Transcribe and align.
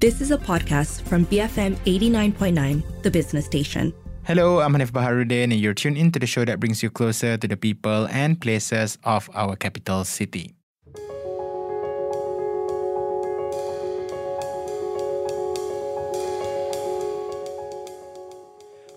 This 0.00 0.22
is 0.22 0.30
a 0.30 0.38
podcast 0.38 1.02
from 1.02 1.26
BFM 1.26 1.76
89.9, 1.84 3.02
the 3.02 3.10
business 3.10 3.44
station. 3.44 3.92
Hello, 4.24 4.60
I'm 4.60 4.72
Hanif 4.72 4.92
Baharudin, 4.92 5.52
and 5.52 5.60
you're 5.60 5.74
tuned 5.74 5.98
into 5.98 6.18
the 6.18 6.26
show 6.26 6.42
that 6.46 6.58
brings 6.58 6.82
you 6.82 6.88
closer 6.88 7.36
to 7.36 7.46
the 7.46 7.54
people 7.54 8.08
and 8.08 8.40
places 8.40 8.96
of 9.04 9.28
our 9.34 9.56
capital 9.56 10.04
city. 10.04 10.54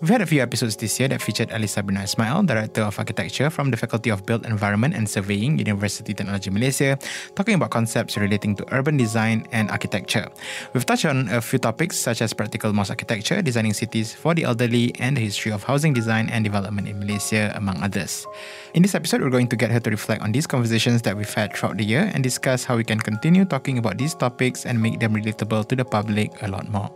We've 0.00 0.10
had 0.10 0.22
a 0.22 0.26
few 0.26 0.42
episodes 0.42 0.74
this 0.74 0.98
year 0.98 1.08
that 1.08 1.22
featured 1.22 1.52
Alice 1.52 1.72
Sabrina 1.72 2.02
Ismail, 2.02 2.42
Director 2.42 2.82
of 2.82 2.98
Architecture 2.98 3.48
from 3.48 3.70
the 3.70 3.76
Faculty 3.76 4.10
of 4.10 4.26
Built 4.26 4.44
Environment 4.44 4.92
and 4.92 5.08
Surveying, 5.08 5.56
University 5.56 6.12
Technology 6.12 6.50
Malaysia, 6.50 6.98
talking 7.36 7.54
about 7.54 7.70
concepts 7.70 8.16
relating 8.16 8.56
to 8.56 8.66
urban 8.74 8.96
design 8.96 9.46
and 9.52 9.70
architecture. 9.70 10.26
We've 10.74 10.84
touched 10.84 11.06
on 11.06 11.28
a 11.28 11.40
few 11.40 11.60
topics 11.60 11.96
such 11.96 12.22
as 12.22 12.34
practical 12.34 12.72
mosque 12.72 12.90
architecture, 12.90 13.40
designing 13.40 13.72
cities 13.72 14.12
for 14.12 14.34
the 14.34 14.42
elderly, 14.42 14.92
and 14.98 15.16
the 15.16 15.20
history 15.20 15.52
of 15.52 15.62
housing 15.62 15.94
design 15.94 16.28
and 16.28 16.42
development 16.42 16.88
in 16.88 16.98
Malaysia, 16.98 17.52
among 17.54 17.80
others. 17.80 18.26
In 18.74 18.82
this 18.82 18.96
episode, 18.96 19.22
we're 19.22 19.30
going 19.30 19.48
to 19.48 19.56
get 19.56 19.70
her 19.70 19.80
to 19.80 19.90
reflect 19.90 20.22
on 20.22 20.32
these 20.32 20.46
conversations 20.46 21.02
that 21.02 21.16
we've 21.16 21.32
had 21.32 21.54
throughout 21.54 21.78
the 21.78 21.84
year 21.84 22.10
and 22.12 22.24
discuss 22.24 22.64
how 22.64 22.76
we 22.76 22.84
can 22.84 22.98
continue 22.98 23.44
talking 23.44 23.78
about 23.78 23.96
these 23.96 24.14
topics 24.14 24.66
and 24.66 24.82
make 24.82 24.98
them 24.98 25.14
relatable 25.14 25.68
to 25.68 25.76
the 25.76 25.84
public 25.84 26.34
a 26.42 26.48
lot 26.48 26.68
more. 26.68 26.90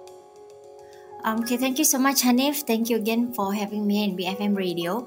Um, 1.24 1.40
okay, 1.40 1.56
thank 1.56 1.78
you 1.78 1.84
so 1.84 1.98
much, 1.98 2.22
Hanif. 2.22 2.62
Thank 2.62 2.88
you 2.90 2.96
again 2.96 3.34
for 3.34 3.52
having 3.52 3.86
me 3.86 4.04
in 4.04 4.16
BFM 4.16 4.56
Radio. 4.56 5.06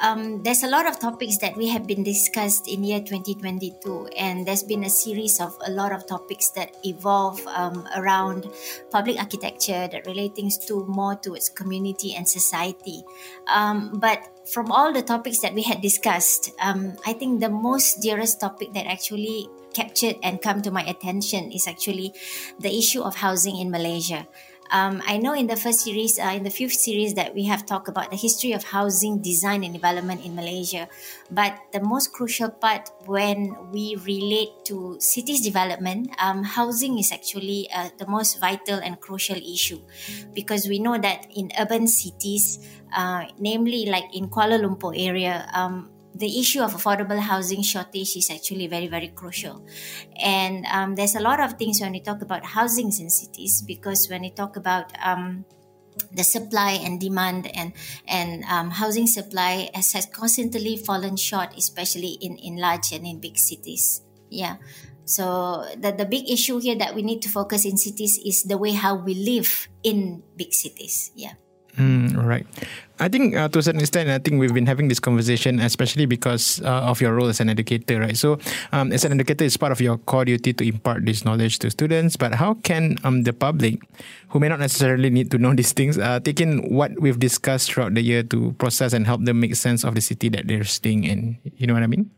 Um, 0.00 0.42
there's 0.42 0.62
a 0.62 0.68
lot 0.68 0.86
of 0.88 0.98
topics 0.98 1.36
that 1.38 1.56
we 1.56 1.68
have 1.68 1.86
been 1.86 2.02
discussed 2.02 2.66
in 2.66 2.82
year 2.82 3.00
2022, 3.00 4.08
and 4.16 4.46
there's 4.46 4.62
been 4.62 4.84
a 4.84 4.88
series 4.88 5.38
of 5.40 5.52
a 5.66 5.70
lot 5.70 5.92
of 5.92 6.06
topics 6.06 6.48
that 6.56 6.74
evolve 6.84 7.44
um, 7.46 7.86
around 7.94 8.48
public 8.90 9.18
architecture 9.18 9.88
that 9.92 10.06
relating 10.06 10.50
to 10.66 10.86
more 10.86 11.16
towards 11.16 11.50
community 11.50 12.14
and 12.14 12.26
society. 12.26 13.04
Um, 13.52 13.98
but 14.00 14.24
from 14.48 14.72
all 14.72 14.92
the 14.92 15.02
topics 15.02 15.40
that 15.40 15.52
we 15.52 15.62
had 15.62 15.82
discussed, 15.82 16.50
um, 16.62 16.96
I 17.04 17.12
think 17.12 17.40
the 17.40 17.50
most 17.50 18.00
dearest 18.00 18.40
topic 18.40 18.72
that 18.72 18.86
actually 18.86 19.48
captured 19.74 20.16
and 20.22 20.40
come 20.40 20.62
to 20.62 20.70
my 20.70 20.82
attention 20.82 21.52
is 21.52 21.68
actually 21.68 22.14
the 22.58 22.72
issue 22.72 23.02
of 23.02 23.16
housing 23.16 23.58
in 23.58 23.70
Malaysia. 23.70 24.26
Um, 24.70 25.02
I 25.06 25.18
know 25.18 25.34
in 25.34 25.46
the 25.46 25.56
first 25.56 25.80
series, 25.80 26.18
uh, 26.18 26.32
in 26.34 26.44
the 26.44 26.50
fifth 26.50 26.78
series, 26.78 27.14
that 27.14 27.34
we 27.34 27.44
have 27.44 27.66
talked 27.66 27.88
about 27.88 28.10
the 28.10 28.16
history 28.16 28.52
of 28.52 28.62
housing 28.62 29.20
design 29.20 29.64
and 29.64 29.74
development 29.74 30.24
in 30.24 30.34
Malaysia. 30.34 30.88
But 31.30 31.58
the 31.72 31.80
most 31.82 32.12
crucial 32.12 32.50
part 32.50 32.90
when 33.06 33.56
we 33.72 33.96
relate 34.06 34.64
to 34.66 34.96
cities 35.00 35.42
development, 35.42 36.14
um, 36.22 36.44
housing 36.44 36.98
is 36.98 37.10
actually 37.10 37.68
uh, 37.74 37.90
the 37.98 38.06
most 38.06 38.38
vital 38.38 38.78
and 38.78 39.00
crucial 39.00 39.36
issue 39.36 39.80
because 40.34 40.68
we 40.68 40.78
know 40.78 40.98
that 40.98 41.26
in 41.34 41.50
urban 41.58 41.86
cities, 41.86 42.62
uh, 42.94 43.24
namely 43.38 43.86
like 43.86 44.06
in 44.14 44.28
Kuala 44.28 44.62
Lumpur 44.62 44.94
area, 44.94 45.50
um, 45.52 45.90
the 46.20 46.38
issue 46.38 46.60
of 46.60 46.74
affordable 46.74 47.18
housing 47.18 47.62
shortage 47.62 48.14
is 48.16 48.30
actually 48.30 48.66
very 48.68 48.86
very 48.86 49.08
crucial. 49.08 49.66
And 50.22 50.66
um, 50.66 50.94
there's 50.94 51.16
a 51.16 51.20
lot 51.20 51.40
of 51.40 51.54
things 51.54 51.80
when 51.80 51.92
we 51.92 52.00
talk 52.00 52.20
about 52.22 52.44
housings 52.44 53.00
in 53.00 53.08
cities 53.10 53.62
because 53.66 54.06
when 54.08 54.22
we 54.22 54.30
talk 54.30 54.56
about 54.56 54.92
um, 55.02 55.44
the 56.12 56.22
supply 56.22 56.78
and 56.84 57.00
demand 57.00 57.50
and 57.56 57.72
and 58.06 58.44
um, 58.44 58.70
housing 58.70 59.06
supply 59.06 59.70
has, 59.74 59.92
has 59.92 60.06
constantly 60.06 60.76
fallen 60.76 61.16
short 61.16 61.50
especially 61.56 62.18
in 62.20 62.36
in 62.36 62.56
large 62.56 62.92
and 62.92 63.06
in 63.06 63.18
big 63.18 63.38
cities. 63.38 64.02
Yeah. 64.28 64.56
So 65.10 65.66
the, 65.74 65.90
the 65.90 66.06
big 66.06 66.30
issue 66.30 66.60
here 66.60 66.76
that 66.78 66.94
we 66.94 67.02
need 67.02 67.20
to 67.22 67.28
focus 67.28 67.64
in 67.64 67.76
cities 67.76 68.20
is 68.24 68.44
the 68.44 68.56
way 68.56 68.72
how 68.72 68.94
we 68.94 69.14
live 69.14 69.68
in 69.82 70.22
big 70.36 70.54
cities. 70.54 71.10
Yeah. 71.16 71.34
Mm, 71.76 72.14
right. 72.14 72.46
I 73.00 73.08
think 73.08 73.34
uh, 73.34 73.48
to 73.48 73.58
a 73.58 73.62
certain 73.62 73.80
extent, 73.80 74.10
I 74.10 74.18
think 74.18 74.38
we've 74.38 74.52
been 74.52 74.66
having 74.66 74.88
this 74.88 75.00
conversation, 75.00 75.58
especially 75.58 76.04
because 76.04 76.60
uh, 76.60 76.92
of 76.92 77.00
your 77.00 77.14
role 77.14 77.28
as 77.28 77.40
an 77.40 77.48
educator, 77.48 77.98
right? 77.98 78.16
So, 78.16 78.38
um, 78.72 78.92
as 78.92 79.06
an 79.06 79.12
educator, 79.12 79.44
it's 79.44 79.56
part 79.56 79.72
of 79.72 79.80
your 79.80 79.96
core 79.96 80.26
duty 80.26 80.52
to 80.52 80.68
impart 80.68 81.06
this 81.06 81.24
knowledge 81.24 81.58
to 81.60 81.70
students. 81.70 82.16
But 82.16 82.34
how 82.34 82.54
can 82.60 82.98
um, 83.02 83.22
the 83.22 83.32
public, 83.32 83.80
who 84.28 84.38
may 84.38 84.48
not 84.48 84.60
necessarily 84.60 85.08
need 85.08 85.30
to 85.30 85.38
know 85.38 85.54
these 85.56 85.72
things, 85.72 85.96
uh, 85.96 86.20
take 86.20 86.42
in 86.42 86.60
what 86.68 86.92
we've 87.00 87.18
discussed 87.18 87.72
throughout 87.72 87.94
the 87.94 88.02
year 88.02 88.22
to 88.24 88.52
process 88.60 88.92
and 88.92 89.06
help 89.06 89.24
them 89.24 89.40
make 89.40 89.56
sense 89.56 89.82
of 89.82 89.94
the 89.94 90.02
city 90.02 90.28
that 90.28 90.46
they're 90.46 90.64
staying 90.64 91.04
in? 91.04 91.38
You 91.56 91.66
know 91.66 91.74
what 91.74 91.82
I 91.82 91.88
mean? 91.88 92.10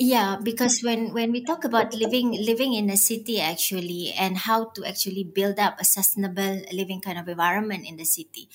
Yeah, 0.00 0.40
because 0.40 0.80
when 0.80 1.12
when 1.12 1.28
we 1.30 1.44
talk 1.44 1.60
about 1.68 1.92
living 1.92 2.32
living 2.32 2.72
in 2.72 2.88
a 2.88 2.96
city 2.96 3.36
actually 3.36 4.16
and 4.16 4.32
how 4.48 4.72
to 4.72 4.80
actually 4.88 5.24
build 5.28 5.60
up 5.60 5.76
a 5.76 5.84
sustainable 5.84 6.64
living 6.72 7.02
kind 7.04 7.18
of 7.20 7.28
environment 7.28 7.84
in 7.84 8.00
the 8.00 8.08
city, 8.08 8.48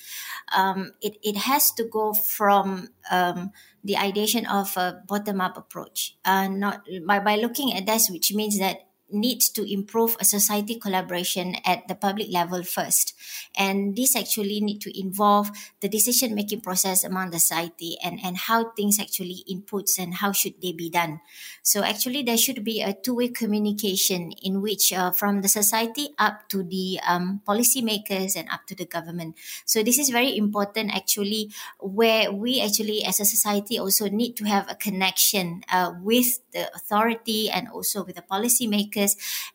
um, 0.50 0.90
it 1.00 1.18
it 1.22 1.36
has 1.46 1.70
to 1.78 1.84
go 1.86 2.14
from 2.14 2.90
um, 3.12 3.52
the 3.84 3.94
ideation 3.96 4.42
of 4.46 4.74
a 4.76 5.02
bottom 5.06 5.38
up 5.40 5.56
approach, 5.56 6.18
uh, 6.26 6.48
not 6.48 6.82
by 7.06 7.20
by 7.22 7.36
looking 7.36 7.70
at 7.74 7.86
this, 7.86 8.10
which 8.10 8.34
means 8.34 8.58
that 8.58 8.85
needs 9.10 9.48
to 9.50 9.62
improve 9.62 10.16
a 10.18 10.24
society 10.24 10.78
collaboration 10.78 11.56
at 11.64 11.86
the 11.86 11.94
public 11.94 12.26
level 12.30 12.62
first. 12.62 13.14
And 13.56 13.94
this 13.94 14.16
actually 14.16 14.60
need 14.60 14.80
to 14.82 14.90
involve 14.98 15.50
the 15.80 15.88
decision 15.88 16.34
making 16.34 16.60
process 16.60 17.04
among 17.04 17.30
the 17.30 17.38
society 17.38 17.96
and 18.02 18.18
and 18.22 18.36
how 18.36 18.72
things 18.72 18.98
actually 18.98 19.44
inputs 19.46 19.98
and 19.98 20.14
how 20.14 20.32
should 20.32 20.60
they 20.60 20.72
be 20.72 20.90
done. 20.90 21.20
So 21.62 21.82
actually 21.82 22.22
there 22.22 22.36
should 22.36 22.64
be 22.64 22.82
a 22.82 22.94
two-way 22.94 23.28
communication 23.28 24.32
in 24.42 24.60
which 24.60 24.92
uh, 24.92 25.12
from 25.12 25.42
the 25.42 25.48
society 25.48 26.10
up 26.18 26.48
to 26.50 26.62
the 26.62 26.98
um, 27.06 27.40
policymakers 27.46 28.34
and 28.36 28.48
up 28.50 28.66
to 28.66 28.74
the 28.74 28.86
government. 28.86 29.36
So 29.64 29.82
this 29.82 29.98
is 29.98 30.10
very 30.10 30.36
important 30.36 30.94
actually 30.94 31.52
where 31.78 32.32
we 32.32 32.60
actually 32.60 33.04
as 33.04 33.20
a 33.20 33.24
society 33.24 33.78
also 33.78 34.08
need 34.08 34.34
to 34.36 34.44
have 34.44 34.66
a 34.68 34.74
connection 34.74 35.62
uh, 35.70 35.92
with 36.02 36.40
the 36.52 36.66
authority 36.74 37.48
and 37.50 37.68
also 37.68 38.04
with 38.04 38.16
the 38.16 38.22
policymakers 38.22 38.95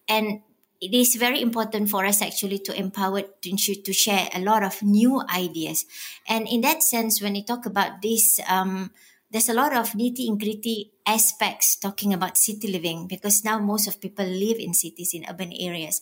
and 0.07 0.41
it 0.81 0.94
is 0.96 1.16
very 1.16 1.41
important 1.41 1.90
for 1.90 2.06
us 2.06 2.22
actually 2.22 2.57
to 2.57 2.74
empower 2.74 3.22
to, 3.22 3.94
share 3.94 4.28
a 4.34 4.40
lot 4.40 4.63
of 4.63 4.81
new 4.81 5.22
ideas. 5.29 5.85
And 6.28 6.47
in 6.47 6.62
that 6.62 6.81
sense 6.81 7.22
when 7.22 7.34
we 7.34 7.44
talk 7.44 7.66
about 7.66 8.02
this 8.02 8.40
um, 8.50 8.91
there's 9.31 9.47
a 9.47 9.53
lot 9.53 9.74
of 9.74 9.91
nitty 9.91 10.28
and 10.28 10.40
gritty 10.40 10.91
aspects 11.07 11.78
talking 11.78 12.13
about 12.13 12.38
city 12.38 12.68
living 12.68 13.07
because 13.07 13.46
now 13.46 13.57
most 13.59 13.88
of 13.88 14.02
people 14.02 14.25
live 14.25 14.59
in 14.59 14.74
cities 14.74 15.13
in 15.13 15.25
urban 15.29 15.53
areas. 15.53 16.02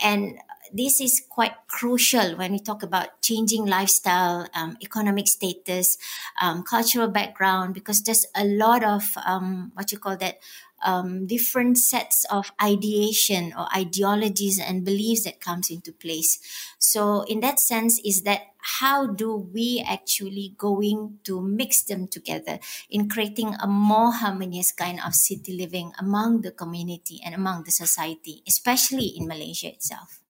And 0.00 0.38
this 0.72 1.00
is 1.00 1.22
quite 1.28 1.54
crucial 1.66 2.36
when 2.36 2.52
we 2.52 2.60
talk 2.60 2.84
about 2.84 3.20
changing 3.20 3.66
lifestyle 3.66 4.46
um, 4.54 4.76
economic 4.80 5.26
status 5.26 5.98
um, 6.40 6.62
cultural 6.62 7.08
background 7.08 7.74
because 7.74 8.02
there's 8.02 8.26
a 8.36 8.44
lot 8.44 8.84
of 8.84 9.16
um, 9.26 9.72
what 9.74 9.90
you 9.90 9.98
call 9.98 10.16
that 10.16 10.38
um, 10.84 11.26
different 11.26 11.78
sets 11.78 12.24
of 12.30 12.52
ideation 12.62 13.52
or 13.56 13.66
ideologies 13.74 14.60
and 14.60 14.84
beliefs 14.84 15.24
that 15.24 15.40
comes 15.40 15.70
into 15.70 15.92
place. 15.92 16.38
So 16.78 17.22
in 17.22 17.40
that 17.40 17.60
sense 17.60 18.00
is 18.04 18.22
that 18.22 18.42
how 18.60 19.06
do 19.06 19.34
we 19.34 19.84
actually 19.86 20.54
going 20.58 21.18
to 21.24 21.40
mix 21.40 21.82
them 21.82 22.06
together 22.06 22.58
in 22.90 23.08
creating 23.08 23.54
a 23.62 23.66
more 23.66 24.12
harmonious 24.12 24.72
kind 24.72 25.00
of 25.04 25.14
city 25.14 25.56
living 25.56 25.92
among 25.98 26.42
the 26.42 26.50
community 26.50 27.20
and 27.24 27.34
among 27.34 27.64
the 27.64 27.70
society 27.70 28.42
especially 28.46 29.06
in 29.16 29.26
malaysia 29.26 29.68
itself 29.68 30.20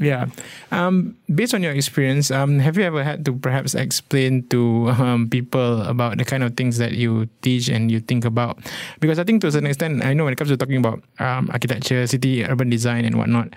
yeah. 0.00 0.26
Um, 0.72 1.16
based 1.34 1.54
on 1.54 1.62
your 1.62 1.72
experience, 1.72 2.30
um, 2.30 2.58
have 2.58 2.76
you 2.76 2.84
ever 2.84 3.04
had 3.04 3.24
to 3.26 3.32
perhaps 3.32 3.74
explain 3.74 4.48
to 4.48 4.88
um, 4.90 5.28
people 5.28 5.82
about 5.82 6.16
the 6.18 6.24
kind 6.24 6.42
of 6.42 6.56
things 6.56 6.78
that 6.78 6.92
you 6.92 7.28
teach 7.42 7.68
and 7.68 7.90
you 7.90 8.00
think 8.00 8.24
about? 8.24 8.58
Because 9.00 9.18
I 9.18 9.24
think 9.24 9.42
to 9.42 9.48
a 9.48 9.52
certain 9.52 9.68
extent, 9.68 10.04
I 10.04 10.14
know 10.14 10.24
when 10.24 10.32
it 10.32 10.36
comes 10.36 10.50
to 10.50 10.56
talking 10.56 10.78
about 10.78 11.02
um, 11.18 11.50
architecture, 11.52 12.06
city, 12.06 12.44
urban 12.44 12.70
design, 12.70 13.04
and 13.04 13.16
whatnot, 13.18 13.54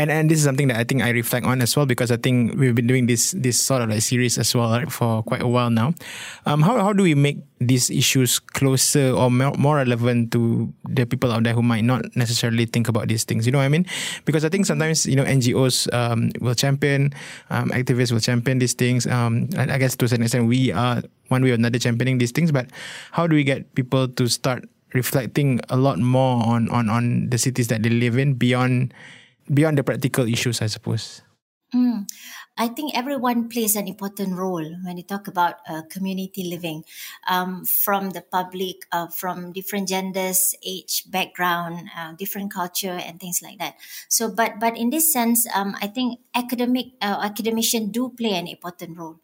and 0.00 0.10
and 0.10 0.30
this 0.32 0.38
is 0.38 0.44
something 0.44 0.68
that 0.72 0.80
I 0.80 0.84
think 0.84 1.04
I 1.04 1.12
reflect 1.12 1.44
on 1.44 1.60
as 1.60 1.76
well 1.76 1.84
because 1.84 2.10
I 2.10 2.16
think 2.16 2.56
we've 2.56 2.74
been 2.74 2.88
doing 2.88 3.04
this 3.04 3.36
this 3.36 3.60
sort 3.60 3.84
of 3.84 3.92
like 3.92 4.00
series 4.00 4.40
as 4.40 4.48
well 4.56 4.72
right, 4.72 4.88
for 4.88 5.22
quite 5.22 5.44
a 5.44 5.48
while 5.48 5.68
now. 5.68 5.92
Um, 6.48 6.64
how 6.64 6.80
how 6.80 6.96
do 6.96 7.04
we 7.04 7.14
make 7.14 7.44
these 7.60 7.92
issues 7.92 8.40
closer 8.40 9.12
or 9.12 9.30
more, 9.30 9.52
more 9.60 9.76
relevant 9.76 10.32
to 10.32 10.72
the 10.88 11.04
people 11.04 11.28
out 11.28 11.44
there 11.44 11.52
who 11.52 11.60
might 11.60 11.84
not 11.84 12.08
necessarily 12.16 12.64
think 12.64 12.88
about 12.88 13.12
these 13.12 13.24
things? 13.28 13.44
You 13.44 13.52
know 13.52 13.60
what 13.60 13.68
I 13.68 13.74
mean? 13.76 13.84
Because 14.24 14.44
I 14.44 14.48
think 14.48 14.64
sometimes 14.64 15.04
you 15.04 15.16
know 15.16 15.24
NGOs 15.24 15.92
um, 15.92 16.32
will 16.40 16.56
champion, 16.56 17.12
um, 17.52 17.68
activists 17.76 18.10
will 18.10 18.24
champion 18.24 18.58
these 18.58 18.72
things. 18.72 19.06
Um, 19.06 19.52
I, 19.60 19.76
guess 19.76 19.96
to 20.00 20.08
certain 20.08 20.24
extent 20.24 20.48
we 20.48 20.72
are 20.72 21.04
one 21.28 21.44
way 21.44 21.52
or 21.52 21.60
another 21.60 21.78
championing 21.78 22.16
these 22.16 22.32
things. 22.32 22.52
But 22.52 22.72
how 23.12 23.26
do 23.26 23.36
we 23.36 23.44
get 23.44 23.74
people 23.76 24.08
to 24.08 24.28
start 24.28 24.64
reflecting 24.94 25.60
a 25.68 25.76
lot 25.76 26.00
more 26.00 26.42
on 26.42 26.68
on 26.70 26.88
on 26.88 27.28
the 27.28 27.38
cities 27.38 27.68
that 27.68 27.82
they 27.84 27.90
live 27.92 28.16
in 28.16 28.34
beyond 28.34 28.94
beyond 29.52 29.78
the 29.78 29.84
practical 29.84 30.26
issues, 30.26 30.62
I 30.62 30.66
suppose. 30.66 31.22
Mm. 31.70 32.10
I 32.58 32.66
think 32.66 32.98
everyone 32.98 33.48
plays 33.48 33.76
an 33.76 33.86
important 33.86 34.34
role 34.36 34.66
when 34.82 34.96
you 34.98 35.04
talk 35.04 35.28
about 35.28 35.62
uh, 35.70 35.82
community 35.88 36.50
living, 36.50 36.82
um, 37.28 37.64
from 37.64 38.10
the 38.10 38.22
public, 38.22 38.84
uh, 38.90 39.06
from 39.06 39.52
different 39.52 39.86
genders, 39.88 40.52
age, 40.66 41.04
background, 41.06 41.88
uh, 41.96 42.12
different 42.18 42.52
culture, 42.52 42.98
and 42.98 43.20
things 43.20 43.40
like 43.40 43.58
that. 43.58 43.76
So, 44.08 44.28
but 44.34 44.58
but 44.58 44.76
in 44.76 44.90
this 44.90 45.12
sense, 45.12 45.46
um, 45.54 45.76
I 45.80 45.86
think 45.86 46.18
academic 46.34 46.98
uh, 47.00 47.22
academician 47.22 47.90
do 47.94 48.10
play 48.10 48.34
an 48.34 48.48
important 48.48 48.98
role, 48.98 49.20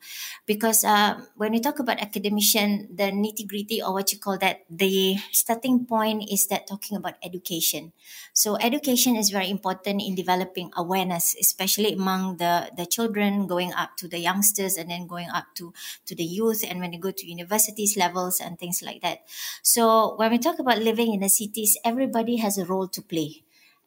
because 0.47 0.85
uh, 0.85 1.21
when 1.37 1.53
we 1.53 1.61
talk 1.61 1.79
about 1.79 2.01
academician, 2.01 2.89
the 2.95 3.11
nitty 3.11 3.47
gritty 3.47 3.83
or 3.83 3.93
what 3.93 4.13
you 4.13 4.19
call 4.19 4.39
that, 4.39 4.65
the 4.71 5.17
starting 5.33 5.85
point 5.85 6.31
is 6.31 6.47
that 6.47 6.67
talking 6.67 6.97
about 6.97 7.15
education. 7.23 7.93
So, 8.33 8.57
education 8.57 9.17
is 9.17 9.31
very 9.31 9.51
important 9.51 10.03
in 10.03 10.15
developing 10.15 10.71
awareness, 10.77 11.35
especially 11.41 11.93
among 11.95 12.36
the 12.39 12.71
the 12.77 12.87
children 12.87 13.47
going 13.47 13.73
up 13.73 13.97
to 13.97 14.09
the 14.09 14.19
youngsters 14.19 14.77
and 14.77 14.91
then 14.91 15.07
going 15.07 15.29
up 15.31 15.47
to 15.57 15.73
to 16.07 16.15
the 16.15 16.25
youth 16.25 16.65
and 16.69 16.81
when 16.81 16.91
they 16.91 16.99
go 16.99 17.11
to 17.11 17.27
universities 17.27 17.97
levels 17.97 18.41
and 18.41 18.59
things 18.59 18.83
like 18.83 19.03
that. 19.03 19.21
So 19.63 20.15
when 20.17 20.31
we 20.31 20.39
talk 20.39 20.59
about 20.59 20.79
living 20.83 21.13
in 21.13 21.21
the 21.21 21.29
cities 21.29 21.77
everybody 21.85 22.37
has 22.37 22.59
a 22.59 22.65
role 22.65 22.89
to 22.89 23.03
play. 23.03 23.43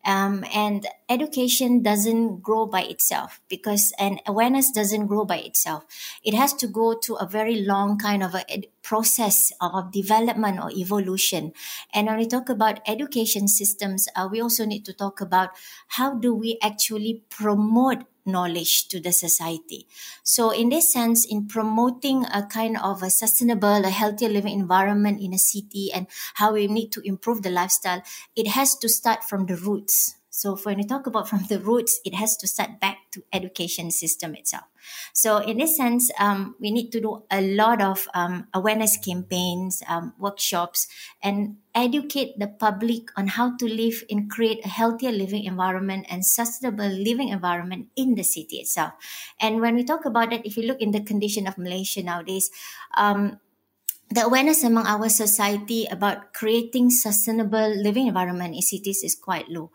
Um, 0.06 0.46
and 0.56 0.88
education 1.10 1.84
doesn't 1.84 2.40
grow 2.40 2.66
by 2.66 2.84
itself 2.84 3.42
because 3.50 3.92
and 4.00 4.22
awareness 4.26 4.72
doesn't 4.72 5.08
grow 5.08 5.26
by 5.26 5.40
itself. 5.40 5.84
It 6.24 6.34
has 6.34 6.54
to 6.54 6.68
go 6.68 6.98
to 7.04 7.16
a 7.16 7.28
very 7.28 7.62
long 7.62 7.98
kind 7.98 8.24
of 8.24 8.34
a 8.34 8.50
ed- 8.50 8.68
process 8.82 9.52
of 9.60 9.92
development 9.92 10.58
or 10.64 10.72
evolution. 10.72 11.52
And 11.94 12.08
when 12.08 12.18
we 12.18 12.28
talk 12.28 12.48
about 12.48 12.80
education 12.88 13.50
systems 13.50 14.08
uh, 14.16 14.28
we 14.32 14.40
also 14.40 14.66
need 14.66 14.86
to 14.86 14.94
talk 14.94 15.20
about 15.20 15.50
how 16.00 16.14
do 16.16 16.34
we 16.34 16.58
actually 16.62 17.24
promote 17.30 18.06
knowledge 18.32 18.88
to 18.90 19.00
the 19.00 19.12
society. 19.12 19.88
So, 20.24 20.52
in 20.52 20.70
this 20.70 20.92
sense, 20.92 21.26
in 21.26 21.48
promoting 21.48 22.26
a 22.26 22.46
kind 22.46 22.78
of 22.78 23.04
a 23.04 23.10
sustainable, 23.10 23.86
a 23.86 23.90
healthier 23.90 24.30
living 24.30 24.60
environment 24.60 25.22
in 25.22 25.34
a 25.34 25.40
city 25.40 25.92
and 25.94 26.08
how 26.36 26.54
we 26.54 26.68
need 26.68 26.92
to 26.94 27.02
improve 27.02 27.42
the 27.42 27.50
lifestyle, 27.50 28.02
it 28.36 28.48
has 28.48 28.76
to 28.76 28.90
start 28.90 29.24
from 29.24 29.46
the 29.46 29.56
roots. 29.56 30.19
So 30.40 30.56
when 30.56 30.78
we 30.78 30.86
talk 30.86 31.06
about 31.06 31.28
from 31.28 31.44
the 31.52 31.60
roots, 31.60 32.00
it 32.06 32.16
has 32.16 32.38
to 32.38 32.48
start 32.48 32.80
back 32.80 33.12
to 33.12 33.22
education 33.34 33.92
system 33.92 34.36
itself. 34.36 34.64
So 35.12 35.40
in 35.40 35.58
this 35.58 35.76
sense, 35.76 36.10
um, 36.18 36.56
we 36.62 36.72
need 36.72 36.92
to 36.96 37.02
do 37.02 37.24
a 37.30 37.42
lot 37.42 37.82
of 37.82 38.08
um, 38.14 38.48
awareness 38.54 38.96
campaigns, 38.96 39.84
um, 39.86 40.14
workshops, 40.18 40.88
and 41.22 41.58
educate 41.76 42.40
the 42.40 42.48
public 42.48 43.12
on 43.18 43.28
how 43.36 43.58
to 43.58 43.66
live 43.68 44.06
and 44.10 44.32
create 44.32 44.64
a 44.64 44.70
healthier 44.70 45.12
living 45.12 45.44
environment 45.44 46.06
and 46.10 46.26
sustainable 46.26 46.88
living 46.88 47.28
environment 47.28 47.90
in 47.98 48.16
the 48.16 48.24
city 48.24 48.64
itself. 48.64 48.94
And 49.42 49.60
when 49.60 49.76
we 49.76 49.84
talk 49.84 50.06
about 50.06 50.30
that, 50.30 50.46
if 50.46 50.56
you 50.56 50.64
look 50.64 50.80
in 50.80 50.92
the 50.92 51.04
condition 51.04 51.48
of 51.48 51.58
Malaysia 51.58 52.02
nowadays, 52.02 52.50
um, 52.96 53.42
the 54.10 54.26
awareness 54.26 54.64
among 54.64 54.88
our 54.88 55.08
society 55.08 55.86
about 55.86 56.34
creating 56.34 56.90
sustainable 56.90 57.70
living 57.78 58.08
environment 58.08 58.56
in 58.56 58.62
cities 58.62 59.04
is 59.04 59.14
quite 59.14 59.50
low 59.50 59.70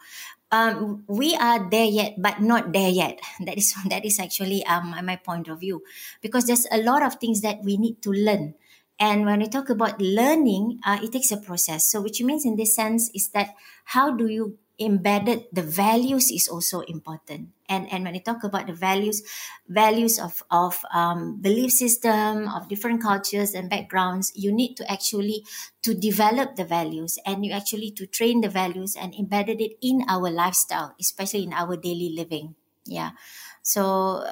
um, 0.51 1.05
we 1.09 1.35
are 1.37 1.69
there 1.71 1.87
yet, 1.87 2.15
but 2.19 2.41
not 2.41 2.73
there 2.73 2.91
yet. 2.91 3.21
That 3.45 3.59
is 3.59 3.75
that 3.89 4.05
is 4.05 4.19
actually 4.19 4.65
um, 4.67 4.95
my 5.05 5.17
point 5.17 5.49
of 5.49 5.61
view, 5.61 5.83
because 6.21 6.45
there's 6.47 6.67
a 6.71 6.79
lot 6.79 7.03
of 7.03 7.17
things 7.17 7.41
that 7.43 7.63
we 7.63 7.77
need 7.77 8.03
to 8.03 8.11
learn. 8.11 8.55
And 8.99 9.27
when 9.27 9.41
we 9.41 9.49
talk 9.49 9.71
about 9.71 10.01
learning, 10.01 10.79
uh, 10.87 10.99
it 11.03 11.11
takes 11.11 11.33
a 11.33 11.37
process. 11.37 11.91
So, 11.91 12.01
which 12.01 12.23
means 12.23 12.47
in 12.47 12.55
this 12.57 12.77
sense 12.77 13.11
is 13.15 13.29
that 13.35 13.55
how 13.85 14.15
do 14.15 14.29
you 14.29 14.59
embedded 14.79 15.47
the 15.53 15.63
values 15.63 16.31
is 16.31 16.49
also 16.49 16.81
important. 16.91 17.55
And 17.69 17.89
and 17.93 18.05
when 18.05 18.15
you 18.15 18.21
talk 18.21 18.45
about 18.45 18.67
the 18.67 18.77
values 18.77 19.23
values 19.69 20.19
of 20.19 20.43
of 20.51 20.85
um, 20.93 21.41
belief 21.41 21.73
system 21.73 22.49
of 22.51 22.69
different 22.69 23.01
cultures 23.01 23.55
and 23.55 23.71
backgrounds 23.71 24.33
you 24.35 24.53
need 24.53 24.77
to 24.77 24.85
actually 24.91 25.47
to 25.81 25.95
develop 25.95 26.57
the 26.57 26.65
values 26.67 27.17
and 27.25 27.47
you 27.47 27.53
actually 27.53 27.91
to 27.97 28.05
train 28.05 28.43
the 28.43 28.51
values 28.53 28.97
and 28.97 29.15
embedded 29.15 29.61
it 29.61 29.79
in 29.81 30.05
our 30.09 30.29
lifestyle 30.29 30.95
especially 31.01 31.45
in 31.45 31.55
our 31.55 31.77
daily 31.77 32.13
living. 32.13 32.55
Yeah. 32.85 33.17
So 33.63 34.27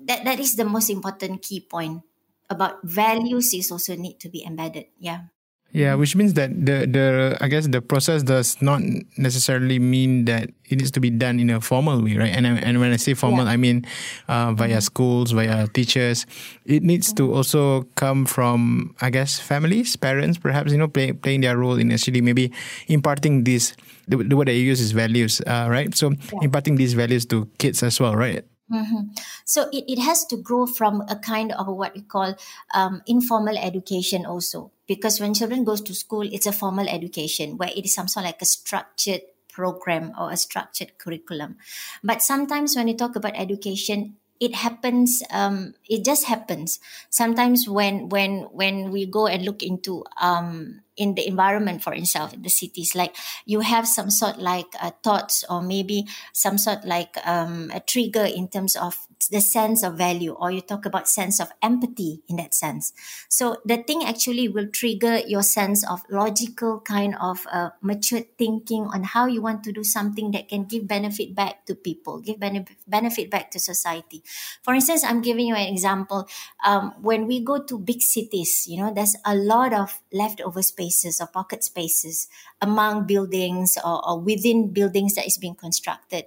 that 0.00 0.24
that 0.24 0.40
is 0.40 0.56
the 0.56 0.68
most 0.68 0.90
important 0.90 1.40
key 1.40 1.64
point 1.64 2.02
about 2.50 2.84
values 2.84 3.54
is 3.54 3.70
also 3.72 3.96
need 3.96 4.20
to 4.20 4.28
be 4.28 4.44
embedded. 4.44 4.92
Yeah 4.98 5.32
yeah, 5.72 5.94
which 5.94 6.16
means 6.16 6.34
that 6.34 6.54
the 6.54 6.86
the 6.86 7.36
I 7.40 7.48
guess 7.48 7.66
the 7.66 7.82
process 7.82 8.22
does 8.22 8.62
not 8.62 8.80
necessarily 9.18 9.78
mean 9.78 10.24
that 10.24 10.48
it 10.64 10.78
needs 10.78 10.90
to 10.92 11.00
be 11.00 11.10
done 11.10 11.38
in 11.38 11.50
a 11.50 11.60
formal 11.60 12.00
way, 12.02 12.16
right? 12.16 12.32
And 12.32 12.46
and 12.46 12.80
when 12.80 12.92
I 12.92 12.96
say 12.96 13.14
formal, 13.14 13.44
yeah. 13.44 13.52
I 13.52 13.56
mean 13.56 13.84
uh, 14.28 14.52
via 14.52 14.68
mm-hmm. 14.68 14.80
schools, 14.80 15.32
via 15.32 15.66
teachers. 15.68 16.24
It 16.64 16.82
needs 16.82 17.12
to 17.14 17.34
also 17.34 17.82
come 17.94 18.24
from 18.24 18.94
I 19.02 19.10
guess 19.10 19.38
families, 19.38 19.96
parents, 19.96 20.38
perhaps 20.38 20.72
you 20.72 20.78
know 20.78 20.88
play, 20.88 21.12
playing 21.12 21.42
their 21.42 21.58
role 21.58 21.76
in 21.76 21.92
actually 21.92 22.22
maybe 22.22 22.52
imparting 22.88 23.44
these. 23.44 23.76
The, 24.08 24.16
the 24.22 24.36
word 24.36 24.46
that 24.46 24.54
you 24.54 24.62
use 24.62 24.80
is 24.80 24.92
values, 24.92 25.42
uh, 25.46 25.66
right? 25.68 25.92
So 25.94 26.12
yeah. 26.12 26.38
imparting 26.42 26.76
these 26.76 26.94
values 26.94 27.26
to 27.26 27.50
kids 27.58 27.82
as 27.82 27.98
well, 27.98 28.14
right? 28.14 28.46
Mm-hmm. 28.72 29.12
So 29.44 29.68
it, 29.72 29.84
it 29.86 29.98
has 29.98 30.24
to 30.26 30.36
grow 30.36 30.66
from 30.66 31.02
a 31.08 31.16
kind 31.16 31.52
of 31.52 31.66
what 31.66 31.94
we 31.94 32.02
call 32.02 32.34
um, 32.72 33.02
informal 33.06 33.58
education 33.58 34.24
also. 34.24 34.72
Because 34.86 35.20
when 35.20 35.34
children 35.34 35.64
goes 35.64 35.80
to 35.82 35.94
school, 35.94 36.22
it's 36.22 36.46
a 36.46 36.52
formal 36.52 36.88
education 36.88 37.56
where 37.56 37.70
it 37.74 37.84
is 37.84 37.94
some 37.94 38.08
sort 38.08 38.24
of 38.24 38.28
like 38.28 38.42
a 38.42 38.46
structured 38.46 39.22
program 39.48 40.12
or 40.18 40.30
a 40.30 40.36
structured 40.36 40.98
curriculum. 40.98 41.56
But 42.04 42.22
sometimes 42.22 42.76
when 42.76 42.88
you 42.88 42.96
talk 42.96 43.16
about 43.16 43.36
education, 43.36 44.16
it 44.40 44.54
happens 44.54 45.22
um, 45.30 45.74
it 45.88 46.04
just 46.04 46.26
happens 46.26 46.78
sometimes 47.08 47.68
when 47.68 48.08
when 48.08 48.42
when 48.52 48.90
we 48.90 49.06
go 49.06 49.26
and 49.26 49.44
look 49.44 49.62
into 49.62 50.04
um, 50.20 50.82
in 50.96 51.14
the 51.14 51.26
environment 51.26 51.82
for 51.82 51.94
itself 51.94 52.34
in 52.34 52.42
the 52.42 52.50
cities 52.50 52.94
like 52.94 53.16
you 53.44 53.60
have 53.60 53.88
some 53.88 54.10
sort 54.10 54.38
like 54.38 54.68
uh, 54.80 54.90
thoughts 55.02 55.44
or 55.48 55.62
maybe 55.62 56.06
some 56.32 56.58
sort 56.58 56.84
like 56.84 57.16
um, 57.26 57.70
a 57.74 57.80
trigger 57.80 58.24
in 58.24 58.48
terms 58.48 58.76
of 58.76 58.94
the 59.28 59.40
sense 59.40 59.82
of 59.82 59.98
value 59.98 60.32
or 60.32 60.50
you 60.50 60.60
talk 60.60 60.86
about 60.86 61.08
sense 61.08 61.40
of 61.40 61.48
empathy 61.62 62.22
in 62.28 62.36
that 62.36 62.54
sense. 62.54 62.92
So 63.28 63.58
the 63.64 63.78
thing 63.78 64.04
actually 64.04 64.48
will 64.48 64.68
trigger 64.68 65.18
your 65.26 65.42
sense 65.42 65.86
of 65.88 66.02
logical 66.10 66.80
kind 66.80 67.14
of 67.20 67.46
uh, 67.50 67.70
mature 67.80 68.22
thinking 68.38 68.84
on 68.92 69.04
how 69.04 69.26
you 69.26 69.42
want 69.42 69.64
to 69.64 69.72
do 69.72 69.84
something 69.84 70.30
that 70.32 70.48
can 70.48 70.64
give 70.64 70.86
benefit 70.86 71.34
back 71.34 71.66
to 71.66 71.74
people 71.74 72.20
give 72.20 72.38
benefit 72.40 72.76
benefit 72.86 73.30
back 73.30 73.50
to 73.50 73.58
society. 73.58 74.22
For 74.62 74.74
instance 74.74 75.04
i'm 75.04 75.22
giving 75.22 75.46
you 75.46 75.54
an 75.54 75.72
example. 75.72 76.28
Um, 76.64 76.94
when 77.00 77.26
we 77.26 77.40
go 77.40 77.62
to 77.62 77.78
big 77.78 78.02
cities 78.02 78.66
you 78.68 78.78
know 78.78 78.92
there's 78.92 79.16
a 79.24 79.34
lot 79.34 79.72
of 79.72 80.00
leftover 80.12 80.62
spaces 80.62 81.20
or 81.20 81.26
pocket 81.26 81.64
spaces 81.64 82.28
among 82.60 83.06
buildings 83.06 83.76
or, 83.84 84.06
or 84.06 84.20
within 84.20 84.72
buildings 84.72 85.14
that 85.14 85.26
is 85.26 85.38
being 85.38 85.54
constructed 85.54 86.24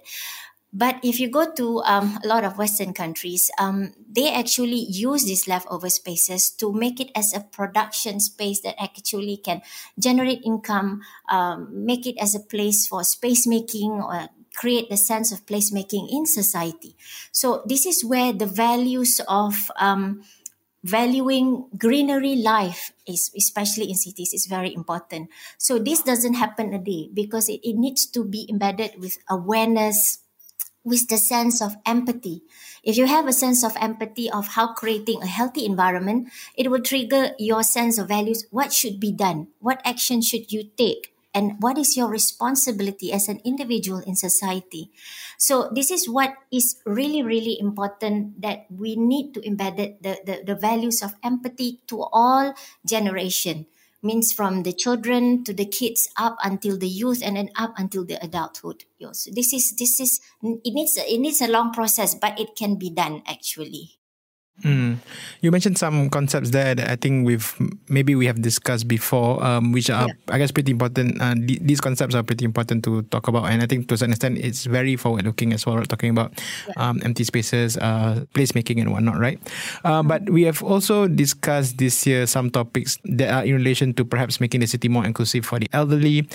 but 0.72 1.00
if 1.02 1.18
you 1.18 1.28
go 1.28 1.50
to 1.52 1.82
um, 1.82 2.18
a 2.22 2.28
lot 2.28 2.44
of 2.44 2.56
Western 2.56 2.94
countries, 2.94 3.50
um, 3.58 3.92
they 4.08 4.32
actually 4.32 4.86
use 4.88 5.24
these 5.24 5.48
leftover 5.48 5.90
spaces 5.90 6.50
to 6.50 6.72
make 6.72 7.00
it 7.00 7.10
as 7.14 7.34
a 7.34 7.40
production 7.40 8.20
space 8.20 8.60
that 8.60 8.80
actually 8.80 9.36
can 9.36 9.62
generate 9.98 10.42
income, 10.44 11.02
um, 11.28 11.68
make 11.72 12.06
it 12.06 12.16
as 12.20 12.34
a 12.34 12.40
place 12.40 12.86
for 12.86 13.02
space 13.02 13.46
making 13.46 13.90
or 13.90 14.28
create 14.54 14.88
the 14.90 14.96
sense 14.96 15.32
of 15.32 15.44
placemaking 15.46 16.08
in 16.10 16.26
society. 16.26 16.96
So 17.32 17.62
this 17.66 17.84
is 17.86 18.04
where 18.04 18.32
the 18.32 18.46
values 18.46 19.20
of 19.26 19.54
um, 19.76 20.22
valuing 20.84 21.66
greenery 21.76 22.36
life 22.36 22.92
is 23.06 23.30
especially 23.36 23.90
in 23.90 23.94
cities 23.94 24.32
is 24.32 24.46
very 24.46 24.72
important 24.72 25.28
so 25.58 25.78
this 25.78 26.00
doesn't 26.00 26.32
happen 26.32 26.72
a 26.72 26.78
day 26.78 27.06
because 27.12 27.50
it, 27.50 27.60
it 27.62 27.76
needs 27.76 28.06
to 28.06 28.24
be 28.24 28.48
embedded 28.48 28.98
with 28.98 29.18
awareness 29.28 30.20
with 30.84 31.08
the 31.08 31.18
sense 31.18 31.60
of 31.60 31.76
empathy. 31.84 32.42
If 32.82 32.96
you 32.96 33.06
have 33.06 33.26
a 33.26 33.32
sense 33.32 33.62
of 33.62 33.76
empathy 33.80 34.30
of 34.30 34.56
how 34.56 34.72
creating 34.72 35.22
a 35.22 35.26
healthy 35.26 35.66
environment, 35.66 36.28
it 36.56 36.70
will 36.70 36.80
trigger 36.80 37.32
your 37.38 37.62
sense 37.62 37.98
of 37.98 38.08
values. 38.08 38.46
What 38.50 38.72
should 38.72 38.98
be 38.98 39.12
done? 39.12 39.48
What 39.58 39.82
action 39.84 40.22
should 40.22 40.52
you 40.52 40.70
take? 40.76 41.14
And 41.32 41.62
what 41.62 41.78
is 41.78 41.96
your 41.96 42.08
responsibility 42.08 43.12
as 43.12 43.28
an 43.28 43.40
individual 43.44 44.00
in 44.00 44.16
society? 44.16 44.90
So 45.38 45.70
this 45.72 45.90
is 45.90 46.08
what 46.08 46.34
is 46.50 46.82
really, 46.84 47.22
really 47.22 47.56
important 47.60 48.42
that 48.42 48.66
we 48.68 48.96
need 48.96 49.34
to 49.34 49.40
embed 49.40 50.02
the, 50.02 50.18
the, 50.24 50.42
the 50.44 50.54
values 50.56 51.02
of 51.02 51.14
empathy 51.22 51.80
to 51.86 52.02
all 52.12 52.54
generation 52.84 53.66
means 54.02 54.32
from 54.32 54.62
the 54.62 54.72
children 54.72 55.44
to 55.44 55.52
the 55.52 55.66
kids 55.66 56.08
up 56.16 56.36
until 56.42 56.78
the 56.78 56.88
youth 56.88 57.22
and 57.24 57.36
then 57.36 57.50
up 57.56 57.74
until 57.76 58.04
the 58.04 58.22
adulthood. 58.24 58.84
So 59.12 59.30
this 59.32 59.52
is 59.52 59.76
this 59.76 60.00
is 60.00 60.20
it 60.42 60.74
needs 60.74 60.96
it 60.96 61.18
needs 61.18 61.40
a 61.40 61.48
long 61.48 61.72
process 61.72 62.14
but 62.14 62.38
it 62.38 62.56
can 62.56 62.76
be 62.76 62.90
done 62.90 63.22
actually 63.26 63.99
Mm. 64.62 64.98
You 65.40 65.50
mentioned 65.50 65.78
some 65.78 66.10
concepts 66.10 66.50
there 66.50 66.74
that 66.74 66.90
I 66.90 66.96
think 66.96 67.26
we've 67.26 67.54
maybe 67.88 68.14
we 68.14 68.26
have 68.26 68.42
discussed 68.42 68.88
before, 68.88 69.42
um, 69.44 69.72
which 69.72 69.90
are 69.90 70.08
yeah. 70.08 70.14
I 70.28 70.38
guess 70.38 70.50
pretty 70.50 70.72
important. 70.72 71.20
Uh, 71.20 71.34
th- 71.34 71.60
these 71.62 71.80
concepts 71.80 72.14
are 72.14 72.22
pretty 72.22 72.44
important 72.44 72.84
to 72.84 73.02
talk 73.08 73.28
about, 73.28 73.46
and 73.46 73.62
I 73.62 73.66
think 73.66 73.88
to 73.88 73.96
some 73.96 74.10
extent 74.10 74.38
it's 74.38 74.64
very 74.64 74.96
forward 74.96 75.24
looking 75.24 75.52
as 75.52 75.64
well. 75.66 75.82
Talking 75.82 76.10
about 76.10 76.32
um, 76.76 77.00
empty 77.04 77.24
spaces, 77.24 77.76
uh, 77.78 78.24
placemaking, 78.34 78.80
and 78.80 78.92
whatnot, 78.92 79.18
right? 79.18 79.40
Uh, 79.84 80.00
mm-hmm. 80.00 80.08
But 80.08 80.30
we 80.30 80.42
have 80.44 80.62
also 80.62 81.08
discussed 81.08 81.78
this 81.78 82.06
year 82.06 82.26
some 82.26 82.50
topics 82.50 82.98
that 83.04 83.32
are 83.32 83.44
in 83.44 83.54
relation 83.54 83.94
to 83.94 84.04
perhaps 84.04 84.40
making 84.40 84.60
the 84.60 84.66
city 84.66 84.88
more 84.88 85.04
inclusive 85.04 85.46
for 85.46 85.58
the 85.58 85.68
elderly, 85.72 86.28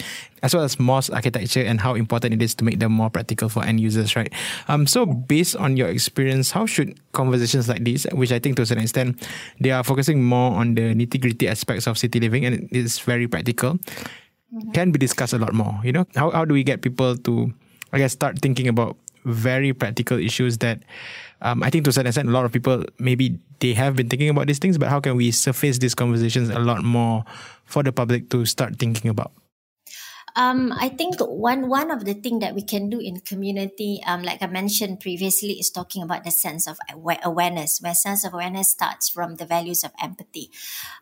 as 0.46 0.54
well 0.54 0.64
as 0.64 0.80
mosque 0.80 1.12
architecture 1.12 1.66
and 1.66 1.82
how 1.82 1.96
important 1.96 2.32
it 2.36 2.42
is 2.42 2.54
to 2.54 2.64
make 2.64 2.78
them 2.78 2.92
more 2.92 3.10
practical 3.10 3.50
for 3.50 3.66
end 3.66 3.80
users, 3.80 4.16
right? 4.16 4.32
Um, 4.68 4.86
so 4.86 5.04
based 5.04 5.56
on 5.56 5.76
your 5.76 5.90
experience, 5.90 6.52
how 6.52 6.68
should 6.68 6.94
conversations 7.14 7.68
like 7.68 7.84
these 7.84 8.06
which 8.14 8.32
I 8.32 8.38
think 8.38 8.56
to 8.58 8.62
a 8.62 8.66
certain 8.66 8.84
extent 8.84 9.28
they 9.60 9.72
are 9.72 9.84
focusing 9.84 10.24
more 10.24 10.54
on 10.54 10.76
the 10.76 10.94
nitty 10.94 11.20
gritty 11.20 11.48
aspects 11.48 11.88
of 11.88 11.98
city 11.98 12.20
living 12.20 12.46
and 12.46 12.70
it's 12.72 13.00
very 13.00 13.28
practical, 13.28 13.74
mm-hmm. 13.74 14.70
can 14.72 14.92
be 14.92 15.00
discussed 15.00 15.34
a 15.34 15.40
lot 15.40 15.54
more. 15.54 15.82
You 15.84 15.94
know, 15.94 16.06
how 16.16 16.30
how 16.30 16.46
do 16.46 16.54
we 16.54 16.64
get 16.64 16.84
people 16.84 17.18
to, 17.18 17.52
I 17.92 17.98
guess, 17.98 18.14
start 18.14 18.38
thinking 18.38 18.68
about 18.68 18.98
very 19.26 19.74
practical 19.74 20.20
issues 20.20 20.60
that 20.60 20.84
um, 21.42 21.64
I 21.64 21.72
think 21.72 21.86
to 21.86 21.90
a 21.90 21.94
certain 21.94 22.14
extent, 22.14 22.30
a 22.30 22.32
lot 22.32 22.46
of 22.46 22.52
people 22.52 22.86
maybe 23.00 23.40
they 23.62 23.74
have 23.74 23.96
been 23.96 24.10
thinking 24.10 24.30
about 24.30 24.46
these 24.46 24.60
things, 24.60 24.78
but 24.78 24.90
how 24.90 25.00
can 25.00 25.18
we 25.18 25.32
surface 25.32 25.80
these 25.80 25.96
conversations 25.96 26.50
a 26.50 26.60
lot 26.60 26.84
more 26.84 27.26
for 27.66 27.82
the 27.82 27.92
public 27.92 28.30
to 28.30 28.46
start 28.46 28.78
thinking 28.78 29.10
about? 29.10 29.34
Um, 30.36 30.74
I 30.76 30.90
think 30.90 31.20
one 31.20 31.70
one 31.70 31.92
of 31.92 32.04
the 32.04 32.14
thing 32.14 32.40
that 32.40 32.56
we 32.56 32.62
can 32.62 32.90
do 32.90 33.00
in 33.00 33.22
community, 33.22 34.02
um, 34.06 34.24
like 34.24 34.44
I 34.44 34.48
mentioned 34.48 35.00
previously, 35.00 35.54
is 35.54 35.70
talking 35.70 36.04
about 36.04 36.24
the 36.24 36.32
sense 36.32 36.68
of 36.68 36.78
awareness. 37.24 37.80
Where 37.80 37.96
sense 37.96 38.26
of 38.26 38.34
awareness 38.34 38.70
starts 38.70 39.08
from 39.10 39.36
the 39.36 39.46
values 39.46 39.84
of 39.84 39.92
empathy. 40.02 40.52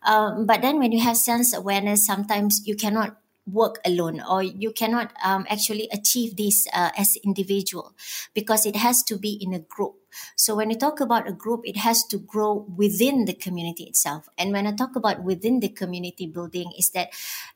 Um, 0.06 0.46
but 0.46 0.62
then 0.62 0.78
when 0.78 0.92
you 0.92 1.02
have 1.02 1.18
sense 1.18 1.54
awareness, 1.54 2.06
sometimes 2.06 2.62
you 2.66 2.75
cannot 2.75 3.18
work 3.45 3.79
alone 3.85 4.21
or 4.21 4.41
you 4.41 4.71
cannot 4.71 5.12
um, 5.23 5.45
actually 5.50 5.89
achieve 5.91 6.38
this 6.38 6.67
uh, 6.73 6.91
as 6.97 7.17
individual 7.25 7.93
because 8.33 8.65
it 8.65 8.75
has 8.75 9.03
to 9.03 9.17
be 9.17 9.38
in 9.41 9.53
a 9.53 9.59
group. 9.59 9.95
So 10.35 10.55
when 10.55 10.69
you 10.69 10.77
talk 10.77 11.00
about 11.01 11.27
a 11.27 11.33
group 11.33 11.62
it 11.63 11.77
has 11.77 12.03
to 12.05 12.17
grow 12.17 12.65
within 12.77 13.25
the 13.25 13.33
community 13.33 13.83
itself. 13.83 14.29
And 14.38 14.51
when 14.53 14.65
i 14.65 14.71
talk 14.71 14.95
about 14.95 15.23
within 15.23 15.59
the 15.59 15.69
community 15.69 16.27
building 16.27 16.71
is 16.77 16.91
that 16.91 17.09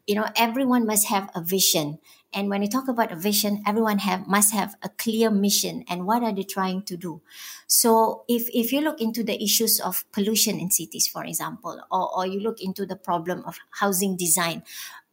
you 0.05 0.15
know 0.15 0.27
everyone 0.35 0.85
must 0.85 1.07
have 1.07 1.29
a 1.33 1.41
vision. 1.41 1.99
And 2.33 2.49
when 2.49 2.61
you 2.61 2.67
talk 2.67 2.89
about 2.89 3.13
a 3.13 3.15
vision 3.15 3.63
everyone 3.65 3.99
have 3.99 4.27
must 4.27 4.53
have 4.53 4.75
a 4.83 4.89
clear 4.89 5.31
mission. 5.31 5.85
And 5.87 6.05
what 6.05 6.21
are 6.23 6.33
they 6.33 6.43
trying 6.43 6.83
to 6.83 6.97
do? 6.97 7.21
So 7.67 8.25
if 8.27 8.49
if 8.53 8.73
you 8.73 8.81
look 8.81 8.99
into 8.99 9.23
the 9.23 9.41
issues 9.41 9.79
of 9.79 10.03
pollution 10.11 10.59
in 10.59 10.69
cities 10.69 11.07
for 11.07 11.23
example 11.23 11.79
or, 11.89 12.17
or 12.17 12.27
you 12.27 12.41
look 12.41 12.59
into 12.59 12.85
the 12.85 12.97
problem 12.97 13.43
of 13.45 13.57
housing 13.79 14.17
design 14.17 14.63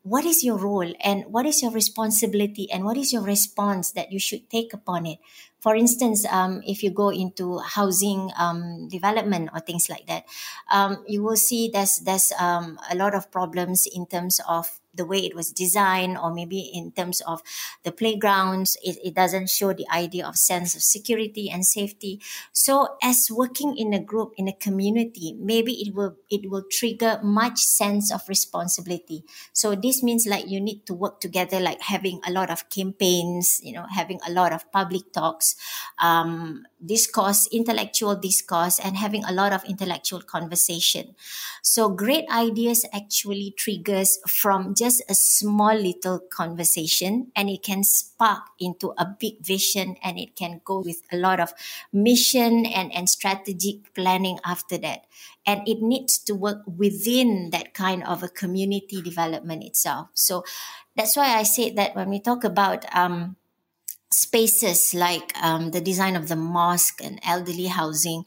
what 0.04 0.24
is 0.24 0.44
your 0.44 0.60
role 0.60 0.92
and 1.00 1.24
what 1.32 1.46
is 1.46 1.62
your 1.62 1.72
responsibility 1.72 2.70
and 2.70 2.84
what 2.84 2.96
is 2.96 3.10
your 3.10 3.22
response 3.22 3.90
that 3.92 4.12
you 4.12 4.20
should 4.20 4.48
take 4.50 4.72
upon 4.74 5.06
it? 5.06 5.18
For 5.60 5.74
instance 5.74 6.28
um, 6.28 6.60
if 6.66 6.82
you 6.84 6.90
go 6.90 7.08
into 7.08 7.56
housing 7.58 8.30
um, 8.36 8.86
development 8.88 9.48
or 9.54 9.60
things 9.60 9.88
like 9.88 10.06
that 10.06 10.24
um, 10.70 11.02
you 11.08 11.22
will 11.22 11.40
see 11.40 11.70
there's 11.72 12.04
there's 12.04 12.32
um, 12.38 12.78
a 12.90 12.94
lot 12.94 13.14
of 13.14 13.32
problems 13.32 13.88
in 13.88 14.04
terms 14.04 14.40
of 14.46 14.68
the 14.96 15.04
way 15.04 15.18
it 15.18 15.34
was 15.34 15.50
designed 15.50 16.16
or 16.18 16.32
maybe 16.32 16.70
in 16.72 16.92
terms 16.92 17.20
of 17.22 17.42
the 17.82 17.92
playgrounds 17.92 18.76
it, 18.82 18.98
it 19.04 19.14
doesn't 19.14 19.50
show 19.50 19.72
the 19.72 19.86
idea 19.92 20.26
of 20.26 20.36
sense 20.36 20.74
of 20.74 20.82
security 20.82 21.50
and 21.50 21.64
safety. 21.66 22.20
So 22.52 22.96
as 23.02 23.28
working 23.30 23.76
in 23.76 23.92
a 23.92 24.00
group 24.00 24.34
in 24.36 24.48
a 24.48 24.52
community 24.52 25.36
maybe 25.38 25.72
it 25.74 25.94
will 25.94 26.16
it 26.30 26.50
will 26.50 26.64
trigger 26.70 27.20
much 27.22 27.58
sense 27.58 28.12
of 28.12 28.22
responsibility. 28.28 29.24
So 29.52 29.74
this 29.74 30.02
means 30.02 30.26
like 30.26 30.48
you 30.48 30.60
need 30.60 30.86
to 30.86 30.94
work 30.94 31.20
together 31.20 31.60
like 31.60 31.82
having 31.82 32.20
a 32.26 32.32
lot 32.32 32.50
of 32.50 32.68
campaigns 32.68 33.60
you 33.62 33.72
know 33.72 33.86
having 33.90 34.20
a 34.26 34.30
lot 34.32 34.52
of 34.52 34.70
public 34.72 35.12
talks 35.12 35.56
um, 36.02 36.66
discourse 36.84 37.48
intellectual 37.52 38.16
discourse 38.16 38.78
and 38.78 38.96
having 38.96 39.24
a 39.24 39.32
lot 39.32 39.52
of 39.52 39.64
intellectual 39.64 40.20
conversation. 40.20 41.14
So 41.62 41.88
great 41.88 42.28
ideas 42.30 42.84
actually 42.92 43.54
triggers 43.56 44.18
from 44.26 44.74
just 44.84 45.02
a 45.08 45.14
small 45.14 45.74
little 45.74 46.20
conversation 46.20 47.32
and 47.34 47.48
it 47.48 47.62
can 47.62 47.82
spark 47.82 48.42
into 48.60 48.92
a 48.98 49.06
big 49.18 49.40
vision 49.40 49.96
and 50.04 50.18
it 50.18 50.36
can 50.36 50.60
go 50.62 50.80
with 50.80 51.00
a 51.10 51.16
lot 51.16 51.40
of 51.40 51.54
mission 51.90 52.66
and, 52.66 52.92
and 52.92 53.08
strategic 53.08 53.94
planning 53.94 54.38
after 54.44 54.76
that. 54.76 55.06
And 55.46 55.66
it 55.66 55.80
needs 55.80 56.18
to 56.28 56.34
work 56.34 56.58
within 56.66 57.48
that 57.50 57.72
kind 57.72 58.04
of 58.04 58.22
a 58.22 58.28
community 58.28 59.00
development 59.00 59.64
itself. 59.64 60.08
So 60.12 60.44
that's 60.94 61.16
why 61.16 61.34
I 61.34 61.44
say 61.44 61.70
that 61.70 61.96
when 61.96 62.10
we 62.10 62.20
talk 62.20 62.44
about 62.44 62.84
um, 62.94 63.36
spaces 64.12 64.92
like 64.92 65.32
um, 65.42 65.70
the 65.70 65.80
design 65.80 66.14
of 66.14 66.28
the 66.28 66.36
mosque 66.36 67.00
and 67.02 67.18
elderly 67.24 67.68
housing, 67.68 68.24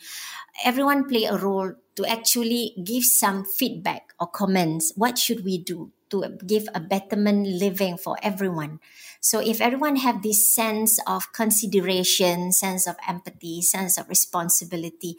everyone 0.65 1.07
play 1.07 1.25
a 1.25 1.37
role 1.37 1.73
to 1.95 2.05
actually 2.05 2.73
give 2.83 3.03
some 3.03 3.45
feedback 3.45 4.13
or 4.19 4.25
comments. 4.25 4.91
What 4.95 5.19
should 5.19 5.45
we 5.45 5.59
do 5.59 5.91
to 6.09 6.37
give 6.45 6.67
a 6.73 6.79
betterment 6.79 7.47
living 7.47 7.97
for 7.97 8.17
everyone? 8.21 8.79
So 9.19 9.39
if 9.39 9.61
everyone 9.61 9.97
have 9.97 10.23
this 10.23 10.53
sense 10.53 10.99
of 11.07 11.33
consideration, 11.33 12.51
sense 12.51 12.87
of 12.87 12.95
empathy, 13.07 13.61
sense 13.61 13.97
of 13.97 14.07
responsibility, 14.09 15.17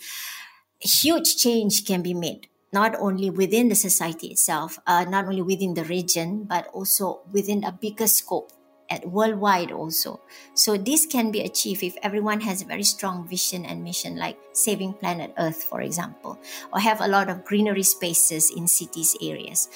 huge 0.81 1.37
change 1.37 1.85
can 1.85 2.03
be 2.03 2.15
made 2.15 2.49
not 2.73 2.95
only 3.01 3.31
within 3.31 3.69
the 3.69 3.75
society 3.75 4.29
itself, 4.29 4.79
uh, 4.87 5.05
not 5.05 5.25
only 5.25 5.43
within 5.43 5.75
the 5.75 5.85
region, 5.85 6.45
but 6.45 6.67
also 6.69 7.21
within 7.33 7.65
a 7.65 7.73
bigger 7.73 8.07
scope 8.07 8.53
at 8.91 9.09
worldwide 9.09 9.71
also. 9.71 10.21
So 10.55 10.77
this 10.77 11.07
can 11.07 11.31
be 11.31 11.41
achieved 11.41 11.83
if 11.83 11.97
everyone 12.03 12.41
has 12.41 12.63
a 12.63 12.67
very 12.67 12.83
strong 12.83 13.29
vision 13.29 13.65
and 13.65 13.85
mission, 13.85 14.17
like 14.17 14.39
saving 14.53 14.95
planet 14.95 15.33
Earth, 15.39 15.65
for 15.65 15.81
example, 15.81 16.39
or 16.73 16.81
have 16.81 17.01
a 17.01 17.09
lot 17.09 17.29
of 17.29 17.45
greenery 17.45 17.83
spaces 17.83 18.51
in 18.55 18.67
cities 18.67 19.17
areas. 19.23 19.69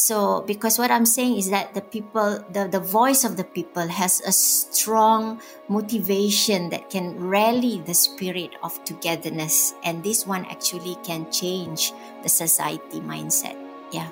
So 0.00 0.40
because 0.48 0.78
what 0.78 0.90
I'm 0.90 1.04
saying 1.04 1.36
is 1.36 1.50
that 1.50 1.74
the 1.74 1.82
people, 1.82 2.42
the, 2.48 2.66
the 2.66 2.80
voice 2.80 3.22
of 3.22 3.36
the 3.36 3.44
people 3.44 3.86
has 3.86 4.22
a 4.24 4.32
strong 4.32 5.42
motivation 5.68 6.70
that 6.70 6.88
can 6.88 7.20
rally 7.20 7.82
the 7.84 7.92
spirit 7.92 8.56
of 8.62 8.82
togetherness. 8.84 9.74
And 9.84 10.02
this 10.02 10.26
one 10.26 10.46
actually 10.46 10.96
can 11.04 11.30
change 11.30 11.92
the 12.22 12.30
society 12.30 13.04
mindset. 13.04 13.60
Yeah. 13.92 14.08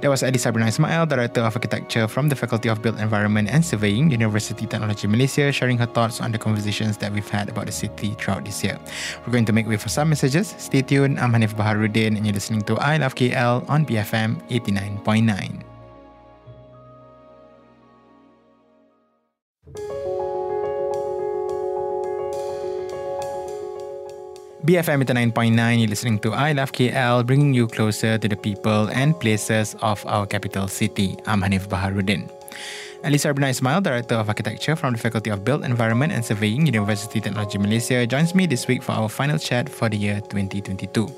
That 0.00 0.10
was 0.10 0.22
Adi 0.22 0.38
Sabrina 0.38 0.68
Ismail, 0.68 1.06
Director 1.06 1.40
of 1.40 1.56
Architecture 1.56 2.06
from 2.06 2.28
the 2.28 2.36
Faculty 2.36 2.68
of 2.68 2.80
Built 2.80 3.00
Environment 3.00 3.48
and 3.50 3.64
Surveying, 3.64 4.12
University 4.12 4.64
Technology 4.64 5.08
Malaysia, 5.08 5.50
sharing 5.50 5.76
her 5.78 5.86
thoughts 5.86 6.20
on 6.20 6.30
the 6.30 6.38
conversations 6.38 6.96
that 6.98 7.12
we've 7.12 7.28
had 7.28 7.48
about 7.48 7.66
the 7.66 7.72
city 7.72 8.14
throughout 8.14 8.44
this 8.44 8.62
year. 8.62 8.78
We're 9.26 9.32
going 9.32 9.44
to 9.46 9.52
make 9.52 9.66
way 9.66 9.76
for 9.76 9.88
some 9.88 10.10
messages. 10.10 10.54
Stay 10.56 10.82
tuned. 10.82 11.18
I'm 11.18 11.32
Hanif 11.32 11.56
Baharuddin, 11.56 12.16
and 12.16 12.24
you're 12.24 12.34
listening 12.34 12.62
to 12.70 12.78
I 12.78 12.98
Love 12.98 13.16
KL 13.16 13.68
on 13.68 13.84
BFM 13.84 14.38
89.9. 14.48 15.67
BFM 24.68 25.00
89.9, 25.32 25.80
you're 25.80 25.88
listening 25.88 26.18
to 26.18 26.34
I 26.34 26.52
Love 26.52 26.72
KL, 26.72 27.24
bringing 27.24 27.54
you 27.54 27.66
closer 27.66 28.18
to 28.18 28.28
the 28.28 28.36
people 28.36 28.90
and 28.92 29.18
places 29.18 29.74
of 29.80 30.04
our 30.04 30.26
capital 30.26 30.68
city. 30.68 31.16
I'm 31.24 31.40
Hanif 31.40 31.72
Baharuddin. 31.72 32.28
Alice 33.02 33.22
Sabrina 33.22 33.48
Ismail, 33.48 33.80
Director 33.80 34.16
of 34.16 34.28
Architecture 34.28 34.76
from 34.76 34.92
the 34.92 34.98
Faculty 34.98 35.30
of 35.30 35.42
Built 35.42 35.64
Environment 35.64 36.12
and 36.12 36.22
Surveying, 36.22 36.66
University 36.66 37.18
Technology 37.18 37.56
Malaysia, 37.56 38.06
joins 38.06 38.34
me 38.34 38.44
this 38.44 38.68
week 38.68 38.82
for 38.82 38.92
our 38.92 39.08
final 39.08 39.38
chat 39.38 39.70
for 39.70 39.88
the 39.88 39.96
year 39.96 40.20
2022. 40.28 41.08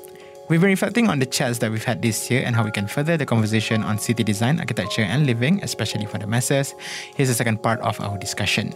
We've 0.47 0.61
been 0.61 0.69
reflecting 0.69 1.09
on 1.09 1.19
the 1.19 1.25
chats 1.25 1.59
that 1.59 1.69
we've 1.69 1.83
had 1.83 2.01
this 2.01 2.31
year 2.31 2.43
and 2.45 2.55
how 2.55 2.63
we 2.63 2.71
can 2.71 2.87
further 2.87 3.17
the 3.17 3.25
conversation 3.25 3.83
on 3.83 3.99
city 3.99 4.23
design, 4.23 4.61
architecture, 4.61 5.03
and 5.03 5.25
living, 5.25 5.61
especially 5.61 6.05
for 6.05 6.19
the 6.19 6.25
masses. 6.25 6.73
Here's 7.17 7.27
the 7.27 7.35
second 7.35 7.61
part 7.61 7.81
of 7.81 7.99
our 7.99 8.17
discussion 8.17 8.71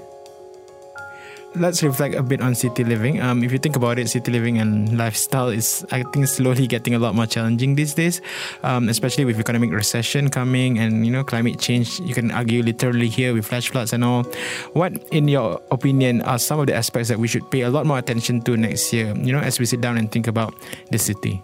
let's 1.55 1.83
reflect 1.83 2.15
a 2.15 2.23
bit 2.23 2.41
on 2.41 2.55
city 2.55 2.83
living. 2.83 3.21
Um, 3.21 3.43
if 3.43 3.51
you 3.51 3.57
think 3.57 3.75
about 3.75 3.99
it, 3.99 4.09
city 4.09 4.31
living 4.31 4.57
and 4.57 4.97
lifestyle 4.97 5.49
is, 5.49 5.85
I 5.91 6.03
think, 6.03 6.27
slowly 6.27 6.67
getting 6.67 6.93
a 6.93 6.99
lot 6.99 7.15
more 7.15 7.25
challenging 7.25 7.75
these 7.75 7.93
days, 7.93 8.21
um, 8.63 8.89
especially 8.89 9.25
with 9.25 9.39
economic 9.39 9.71
recession 9.71 10.29
coming 10.29 10.79
and 10.79 11.05
you 11.05 11.11
know 11.11 11.23
climate 11.23 11.59
change. 11.59 11.99
You 11.99 12.13
can 12.13 12.31
argue 12.31 12.63
literally 12.63 13.07
here 13.07 13.33
with 13.33 13.45
flash 13.47 13.69
floods 13.69 13.93
and 13.93 14.03
all. 14.03 14.23
What, 14.73 14.93
in 15.11 15.27
your 15.27 15.61
opinion, 15.71 16.21
are 16.21 16.39
some 16.39 16.59
of 16.59 16.67
the 16.67 16.75
aspects 16.75 17.09
that 17.09 17.19
we 17.19 17.27
should 17.27 17.49
pay 17.51 17.61
a 17.61 17.69
lot 17.69 17.85
more 17.85 17.97
attention 17.97 18.41
to 18.43 18.57
next 18.57 18.91
year? 18.93 19.15
You 19.15 19.31
know, 19.33 19.39
as 19.39 19.59
we 19.59 19.65
sit 19.65 19.81
down 19.81 19.97
and 19.97 20.11
think 20.11 20.27
about 20.27 20.53
the 20.91 20.97
city. 20.97 21.41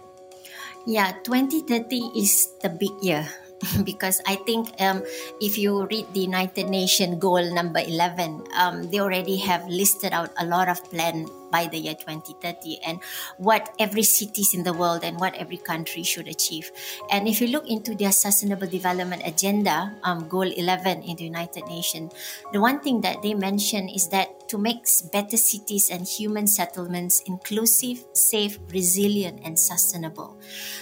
Yeah, 0.86 1.12
2030 1.22 2.18
is 2.18 2.58
the 2.62 2.68
big 2.68 2.90
year 3.02 3.28
because 3.84 4.20
I 4.26 4.36
think 4.36 4.70
um, 4.80 5.02
if 5.40 5.58
you 5.58 5.86
read 5.86 6.12
the 6.12 6.20
United 6.20 6.68
Nations 6.68 7.18
goal 7.18 7.42
number 7.54 7.80
11, 7.80 8.44
um, 8.56 8.90
they 8.90 9.00
already 9.00 9.36
have 9.38 9.66
listed 9.68 10.12
out 10.12 10.30
a 10.38 10.46
lot 10.46 10.68
of 10.68 10.82
plan 10.90 11.26
by 11.52 11.68
the 11.68 11.76
year 11.76 11.94
2030 11.94 12.80
and 12.80 12.98
what 13.36 13.68
every 13.78 14.02
cities 14.02 14.54
in 14.56 14.64
the 14.64 14.72
world 14.72 15.04
and 15.04 15.20
what 15.20 15.36
every 15.36 15.58
country 15.60 16.02
should 16.02 16.26
achieve. 16.26 16.72
And 17.12 17.28
if 17.28 17.40
you 17.40 17.48
look 17.48 17.68
into 17.68 17.94
their 17.94 18.10
sustainable 18.10 18.66
development 18.66 19.22
agenda, 19.24 19.94
um, 20.02 20.26
goal 20.26 20.48
11 20.48 21.02
in 21.04 21.16
the 21.16 21.24
United 21.24 21.68
Nations, 21.68 22.12
the 22.52 22.60
one 22.60 22.80
thing 22.80 23.02
that 23.02 23.20
they 23.20 23.34
mention 23.34 23.88
is 23.92 24.08
that 24.08 24.48
to 24.48 24.58
make 24.58 24.84
better 25.12 25.36
cities 25.36 25.88
and 25.88 26.06
human 26.06 26.46
settlements 26.46 27.22
inclusive, 27.24 28.04
safe, 28.12 28.58
resilient, 28.68 29.40
and 29.44 29.58
sustainable. 29.58 30.38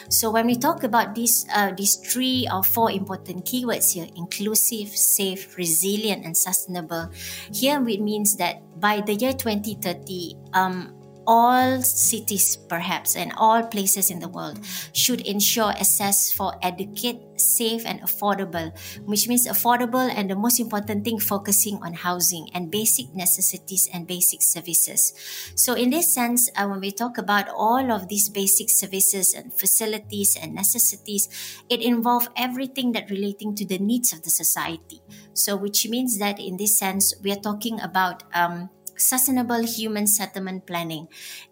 So 0.08 0.30
when 0.30 0.46
we 0.46 0.56
talk 0.56 0.82
about 0.82 1.14
these 1.14 1.46
uh, 1.54 1.70
these 1.78 1.94
three 1.94 2.50
or 2.50 2.66
four 2.66 2.90
important 2.90 3.46
keywords 3.46 3.94
here, 3.94 4.10
inclusive, 4.16 4.90
safe, 4.90 5.56
resilient, 5.56 6.26
and 6.26 6.36
sustainable, 6.36 7.14
here 7.54 7.78
it 7.86 8.02
means 8.02 8.36
that 8.42 8.58
by 8.80 9.02
the 9.06 9.14
year 9.14 9.32
2030, 9.32 10.34
um, 10.60 11.00
all 11.26 11.80
cities, 11.82 12.56
perhaps, 12.56 13.14
and 13.14 13.32
all 13.36 13.62
places 13.62 14.10
in 14.10 14.18
the 14.18 14.28
world 14.28 14.58
should 14.92 15.20
ensure 15.20 15.70
access 15.70 16.32
for 16.32 16.58
adequate, 16.62 17.22
safe, 17.36 17.86
and 17.86 18.00
affordable, 18.02 18.74
which 19.04 19.28
means 19.28 19.46
affordable 19.46 20.10
and 20.10 20.28
the 20.28 20.34
most 20.34 20.58
important 20.58 21.04
thing, 21.04 21.20
focusing 21.20 21.78
on 21.82 21.94
housing 21.94 22.48
and 22.52 22.70
basic 22.70 23.14
necessities 23.14 23.88
and 23.92 24.06
basic 24.06 24.42
services. 24.42 25.12
So, 25.54 25.74
in 25.74 25.90
this 25.90 26.12
sense, 26.12 26.50
uh, 26.56 26.66
when 26.66 26.80
we 26.80 26.90
talk 26.90 27.18
about 27.18 27.48
all 27.48 27.92
of 27.92 28.08
these 28.08 28.28
basic 28.28 28.68
services 28.68 29.32
and 29.32 29.52
facilities 29.52 30.36
and 30.40 30.54
necessities, 30.54 31.28
it 31.68 31.80
involves 31.80 32.28
everything 32.36 32.92
that 32.92 33.10
relating 33.10 33.54
to 33.56 33.64
the 33.64 33.78
needs 33.78 34.12
of 34.12 34.22
the 34.22 34.30
society. 34.30 35.00
So, 35.32 35.54
which 35.54 35.88
means 35.88 36.18
that 36.18 36.40
in 36.40 36.56
this 36.56 36.78
sense, 36.78 37.14
we 37.22 37.30
are 37.30 37.40
talking 37.40 37.80
about 37.80 38.24
um, 38.34 38.70
sustainable 39.00 39.64
human 39.64 40.06
settlement 40.06 40.66
planning, 40.66 41.08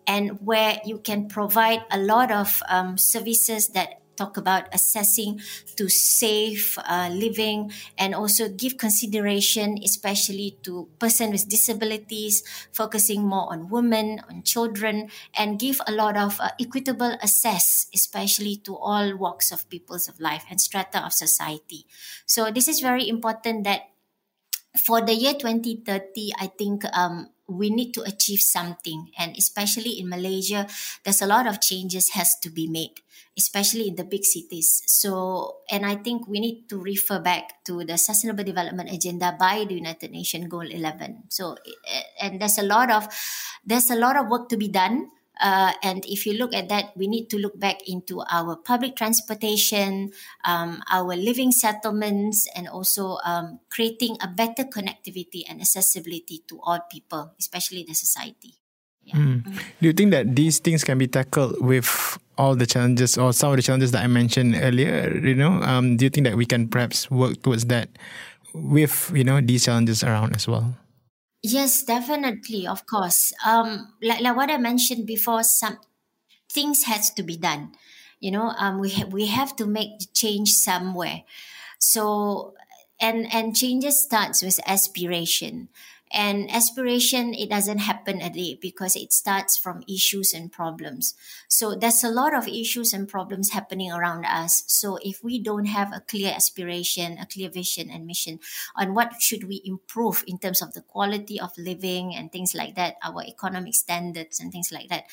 and 0.06 0.40
where 0.44 0.80
you 0.84 0.98
can 0.98 1.28
provide 1.28 1.84
a 1.90 1.98
lot 1.98 2.30
of 2.30 2.62
um, 2.68 2.98
services 2.98 3.68
that 3.68 4.00
talk 4.18 4.36
about 4.36 4.66
assessing 4.74 5.38
to 5.78 5.88
safe 5.88 6.76
uh, 6.82 7.08
living 7.12 7.70
and 7.96 8.14
also 8.14 8.48
give 8.50 8.76
consideration 8.76 9.78
especially 9.84 10.58
to 10.66 10.90
person 10.98 11.30
with 11.30 11.48
disabilities 11.48 12.42
focusing 12.74 13.22
more 13.22 13.46
on 13.54 13.70
women 13.70 14.20
on 14.28 14.42
children 14.42 15.08
and 15.38 15.60
give 15.62 15.80
a 15.86 15.92
lot 15.92 16.16
of 16.16 16.40
uh, 16.40 16.50
equitable 16.58 17.14
access 17.22 17.86
especially 17.94 18.56
to 18.56 18.74
all 18.76 19.16
walks 19.16 19.52
of 19.52 19.70
peoples 19.70 20.08
of 20.08 20.18
life 20.18 20.44
and 20.50 20.60
strata 20.60 20.98
of 20.98 21.12
society. 21.12 21.86
So 22.26 22.50
this 22.50 22.66
is 22.66 22.80
very 22.80 23.08
important 23.08 23.62
that 23.64 23.82
for 24.76 25.00
the 25.00 25.14
year 25.14 25.34
2030 25.34 26.32
i 26.38 26.46
think 26.46 26.84
um, 26.92 27.28
we 27.48 27.70
need 27.70 27.92
to 27.94 28.02
achieve 28.02 28.40
something. 28.40 29.10
And 29.18 29.36
especially 29.36 29.98
in 29.98 30.08
malaysia 30.08 30.66
there's 31.04 31.22
a 31.22 31.26
lot 31.26 31.46
of 31.46 31.60
changes 31.60 32.10
has 32.12 32.38
to 32.40 32.50
be 32.50 32.68
made 32.68 33.00
especially 33.38 33.86
in 33.86 33.94
the 33.94 34.02
big 34.02 34.24
cities. 34.24 34.82
So 34.86 35.62
and 35.70 35.86
i 35.86 35.94
think 35.94 36.26
we 36.26 36.40
need 36.40 36.68
to 36.68 36.78
refer 36.78 37.20
back 37.20 37.64
to 37.64 37.84
the 37.84 37.96
sustainable 37.96 38.44
development 38.44 38.90
agenda 38.90 39.34
by 39.38 39.64
the 39.64 39.74
united 39.74 40.10
nations 40.10 40.48
goal 40.48 40.66
11 40.66 41.28
so 41.28 41.56
and 42.20 42.40
there's 42.40 42.58
a 42.58 42.66
lot 42.66 42.90
of 42.90 43.06
there's 43.64 43.90
a 43.90 43.96
lot 43.96 44.16
of 44.16 44.28
work 44.28 44.48
to 44.48 44.56
be 44.56 44.68
done 44.68 45.10
uh, 45.40 45.72
and 45.82 46.04
if 46.06 46.26
you 46.26 46.34
look 46.34 46.54
at 46.54 46.68
that, 46.68 46.96
we 46.96 47.06
need 47.06 47.30
to 47.30 47.38
look 47.38 47.58
back 47.58 47.88
into 47.88 48.22
our 48.30 48.56
public 48.56 48.96
transportation, 48.96 50.10
um, 50.44 50.82
our 50.90 51.16
living 51.16 51.52
settlements, 51.52 52.48
and 52.54 52.68
also 52.68 53.18
um, 53.24 53.60
creating 53.70 54.16
a 54.20 54.28
better 54.28 54.64
connectivity 54.64 55.42
and 55.48 55.60
accessibility 55.60 56.42
to 56.48 56.60
all 56.62 56.80
people, 56.90 57.32
especially 57.38 57.84
the 57.86 57.94
society. 57.94 58.58
Yeah. 59.04 59.16
Mm. 59.16 59.44
Do 59.80 59.86
you 59.86 59.92
think 59.92 60.10
that 60.10 60.36
these 60.36 60.58
things 60.58 60.84
can 60.84 60.98
be 60.98 61.06
tackled 61.06 61.56
with 61.64 62.18
all 62.36 62.54
the 62.54 62.66
challenges 62.66 63.16
or 63.16 63.32
some 63.32 63.50
of 63.50 63.56
the 63.56 63.62
challenges 63.62 63.92
that 63.92 64.04
I 64.04 64.06
mentioned 64.06 64.54
earlier? 64.60 65.16
You 65.16 65.34
know, 65.34 65.62
um, 65.62 65.96
do 65.96 66.04
you 66.04 66.10
think 66.10 66.26
that 66.26 66.36
we 66.36 66.44
can 66.44 66.68
perhaps 66.68 67.10
work 67.10 67.42
towards 67.42 67.64
that 67.66 67.88
with 68.52 69.10
you 69.14 69.24
know 69.24 69.40
these 69.40 69.64
challenges 69.64 70.04
around 70.04 70.36
as 70.36 70.46
well? 70.46 70.76
Yes, 71.42 71.82
definitely, 71.82 72.66
of 72.66 72.84
course. 72.86 73.32
Um, 73.46 73.94
like 74.02 74.20
like 74.20 74.36
what 74.36 74.50
I 74.50 74.58
mentioned 74.58 75.06
before, 75.06 75.42
some 75.44 75.78
things 76.50 76.84
has 76.84 77.10
to 77.14 77.22
be 77.24 77.36
done. 77.36 77.72
You 78.20 78.32
know, 78.32 78.50
um, 78.58 78.80
we 78.80 78.90
ha- 78.90 79.06
we 79.10 79.26
have 79.28 79.56
to 79.56 79.66
make 79.66 80.12
change 80.14 80.52
somewhere. 80.54 81.24
So, 81.78 82.54
and 83.00 83.32
and 83.32 83.56
changes 83.56 84.02
starts 84.02 84.42
with 84.42 84.60
aspiration 84.66 85.68
and 86.12 86.50
aspiration 86.50 87.34
it 87.34 87.50
doesn't 87.50 87.78
happen 87.78 88.20
a 88.20 88.30
day 88.30 88.58
because 88.60 88.96
it 88.96 89.12
starts 89.12 89.56
from 89.56 89.82
issues 89.88 90.32
and 90.32 90.52
problems. 90.52 91.14
So 91.48 91.74
there's 91.74 92.04
a 92.04 92.10
lot 92.10 92.34
of 92.34 92.48
issues 92.48 92.92
and 92.92 93.08
problems 93.08 93.50
happening 93.50 93.92
around 93.92 94.24
us. 94.24 94.64
So 94.66 94.98
if 95.02 95.22
we 95.22 95.38
don't 95.38 95.66
have 95.66 95.92
a 95.92 96.00
clear 96.00 96.32
aspiration 96.34 97.18
a 97.18 97.26
clear 97.26 97.50
vision 97.50 97.90
and 97.90 98.06
mission 98.06 98.40
on 98.76 98.94
what 98.94 99.20
should 99.20 99.44
we 99.44 99.62
improve 99.64 100.24
in 100.26 100.38
terms 100.38 100.62
of 100.62 100.74
the 100.74 100.82
quality 100.82 101.40
of 101.40 101.56
living 101.58 102.14
and 102.14 102.32
things 102.32 102.54
like 102.54 102.74
that 102.74 102.96
our 103.02 103.22
economic 103.24 103.74
standards 103.74 104.40
and 104.40 104.52
things 104.52 104.70
like 104.72 104.88
that 104.88 105.04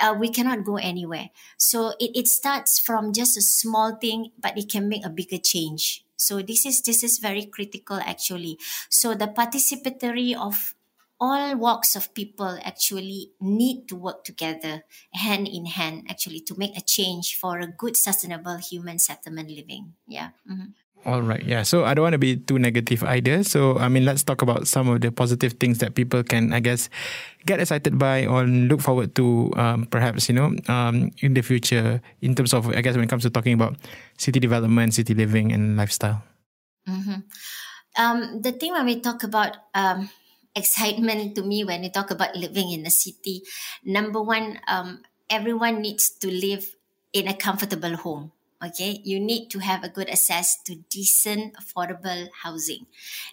uh, 0.00 0.14
we 0.18 0.28
cannot 0.28 0.64
go 0.64 0.76
anywhere. 0.76 1.30
So 1.56 1.94
it, 1.98 2.10
it 2.14 2.28
starts 2.28 2.78
from 2.78 3.12
just 3.12 3.36
a 3.36 3.42
small 3.42 3.96
thing 3.96 4.32
but 4.38 4.56
it 4.58 4.70
can 4.70 4.88
make 4.88 5.04
a 5.04 5.10
bigger 5.10 5.38
change 5.38 6.04
so 6.22 6.40
this 6.40 6.64
is 6.64 6.80
this 6.82 7.02
is 7.02 7.18
very 7.18 7.46
critical 7.46 7.98
actually. 7.98 8.58
So 8.88 9.14
the 9.14 9.28
participatory 9.28 10.34
of 10.36 10.74
all 11.20 11.54
walks 11.56 11.94
of 11.94 12.12
people 12.14 12.58
actually 12.64 13.30
need 13.40 13.86
to 13.86 13.94
work 13.94 14.24
together 14.24 14.82
hand 15.14 15.46
in 15.46 15.66
hand 15.66 16.06
actually 16.10 16.40
to 16.40 16.54
make 16.58 16.76
a 16.76 16.82
change 16.82 17.36
for 17.36 17.60
a 17.60 17.66
good 17.70 17.96
sustainable 17.96 18.56
human 18.58 18.98
settlement 18.98 19.48
living 19.48 19.94
yeah 20.08 20.30
mm-hmm. 20.50 20.74
All 21.04 21.22
right. 21.22 21.42
Yeah. 21.42 21.66
So 21.66 21.84
I 21.84 21.94
don't 21.94 22.04
want 22.04 22.14
to 22.14 22.22
be 22.22 22.36
too 22.36 22.58
negative 22.58 23.02
either. 23.02 23.42
So 23.42 23.78
I 23.78 23.88
mean, 23.88 24.04
let's 24.04 24.22
talk 24.22 24.42
about 24.42 24.68
some 24.68 24.86
of 24.88 25.00
the 25.00 25.10
positive 25.10 25.54
things 25.58 25.78
that 25.78 25.94
people 25.94 26.22
can, 26.22 26.52
I 26.52 26.60
guess, 26.60 26.88
get 27.44 27.58
excited 27.58 27.98
by 27.98 28.26
or 28.26 28.46
look 28.46 28.80
forward 28.80 29.14
to, 29.16 29.50
um, 29.56 29.86
perhaps 29.86 30.28
you 30.28 30.34
know, 30.34 30.54
um, 30.68 31.10
in 31.18 31.34
the 31.34 31.42
future 31.42 32.00
in 32.20 32.34
terms 32.34 32.54
of, 32.54 32.70
I 32.70 32.80
guess, 32.82 32.94
when 32.94 33.04
it 33.04 33.10
comes 33.10 33.24
to 33.24 33.30
talking 33.30 33.54
about 33.54 33.76
city 34.16 34.38
development, 34.38 34.94
city 34.94 35.14
living, 35.14 35.50
and 35.50 35.76
lifestyle. 35.76 36.22
Mm-hmm. 36.88 37.26
Um, 37.98 38.40
the 38.40 38.52
thing 38.52 38.72
when 38.72 38.86
we 38.86 39.00
talk 39.00 39.24
about 39.24 39.56
um, 39.74 40.08
excitement 40.54 41.34
to 41.34 41.42
me 41.42 41.64
when 41.64 41.82
we 41.82 41.90
talk 41.90 42.10
about 42.10 42.36
living 42.36 42.70
in 42.70 42.86
a 42.86 42.90
city, 42.90 43.42
number 43.84 44.22
one, 44.22 44.60
um, 44.68 45.02
everyone 45.28 45.82
needs 45.82 46.10
to 46.22 46.30
live 46.30 46.76
in 47.12 47.26
a 47.26 47.34
comfortable 47.34 47.96
home 47.96 48.30
okay 48.64 49.00
you 49.02 49.18
need 49.18 49.48
to 49.48 49.58
have 49.58 49.82
a 49.82 49.88
good 49.88 50.08
access 50.08 50.60
to 50.62 50.76
decent 50.88 51.54
affordable 51.54 52.28
housing. 52.42 52.86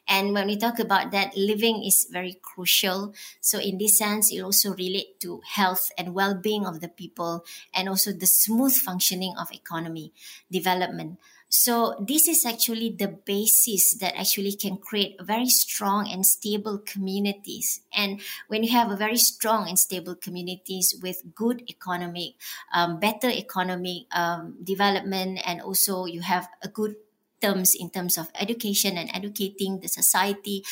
And 0.08 0.34
when 0.34 0.48
we 0.48 0.58
talk 0.58 0.80
about 0.80 1.12
that 1.12 1.38
living 1.38 1.84
is 1.84 2.08
very 2.12 2.38
crucial. 2.42 3.13
So 3.39 3.60
in 3.60 3.78
this 3.78 3.98
sense 3.98 4.32
it 4.32 4.42
also 4.42 4.74
relate 4.74 5.20
to 5.22 5.42
health 5.46 5.92
and 5.98 6.13
well-being 6.13 6.65
of 6.65 6.82
the 6.82 6.89
people 6.89 7.46
and 7.74 7.88
also 7.88 8.12
the 8.12 8.28
smooth 8.28 8.76
functioning 8.76 9.36
of 9.38 9.52
economy 9.52 10.13
development 10.52 11.20
so 11.50 11.96
this 12.00 12.28
is 12.28 12.46
actually 12.46 12.94
the 12.94 13.08
basis 13.08 13.98
that 13.98 14.16
actually 14.16 14.54
can 14.54 14.78
create 14.78 15.18
very 15.20 15.50
strong 15.50 16.08
and 16.08 16.24
stable 16.24 16.78
communities. 16.78 17.82
And 17.92 18.22
when 18.48 18.64
you 18.64 18.72
have 18.72 18.92
a 18.92 18.96
very 18.96 19.18
strong 19.18 19.68
and 19.68 19.78
stable 19.78 20.14
communities 20.14 20.94
with 21.02 21.34
good 21.34 21.64
economic, 21.68 22.36
um, 22.72 23.00
better 23.00 23.30
economic 23.30 24.04
um, 24.12 24.58
development, 24.64 25.42
and 25.44 25.60
also 25.60 26.06
you 26.06 26.22
have 26.22 26.48
a 26.62 26.68
good 26.68 26.96
terms 27.42 27.74
in 27.74 27.90
terms 27.90 28.18
of 28.18 28.30
education 28.40 28.96
and 28.98 29.10
educating 29.14 29.80
the 29.80 29.88
society, 29.88 30.64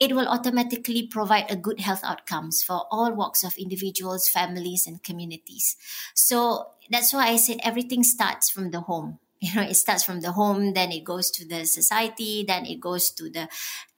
it 0.00 0.14
will 0.14 0.28
automatically 0.28 1.06
provide 1.06 1.50
a 1.50 1.56
good 1.56 1.80
health 1.80 2.00
outcomes 2.04 2.62
for 2.62 2.86
all 2.90 3.12
walks 3.12 3.44
of 3.44 3.54
individuals, 3.58 4.28
families, 4.28 4.86
and 4.86 5.02
communities. 5.02 5.76
So 6.14 6.68
that's 6.90 7.12
why 7.12 7.28
I 7.28 7.36
said 7.36 7.60
everything 7.62 8.02
starts 8.02 8.48
from 8.48 8.70
the 8.70 8.80
home 8.80 9.18
you 9.42 9.54
know 9.54 9.62
it 9.62 9.74
starts 9.74 10.04
from 10.04 10.20
the 10.20 10.32
home 10.32 10.72
then 10.72 10.92
it 10.92 11.04
goes 11.04 11.30
to 11.30 11.46
the 11.46 11.66
society 11.66 12.44
then 12.46 12.64
it 12.64 12.80
goes 12.80 13.10
to 13.10 13.28
the 13.28 13.48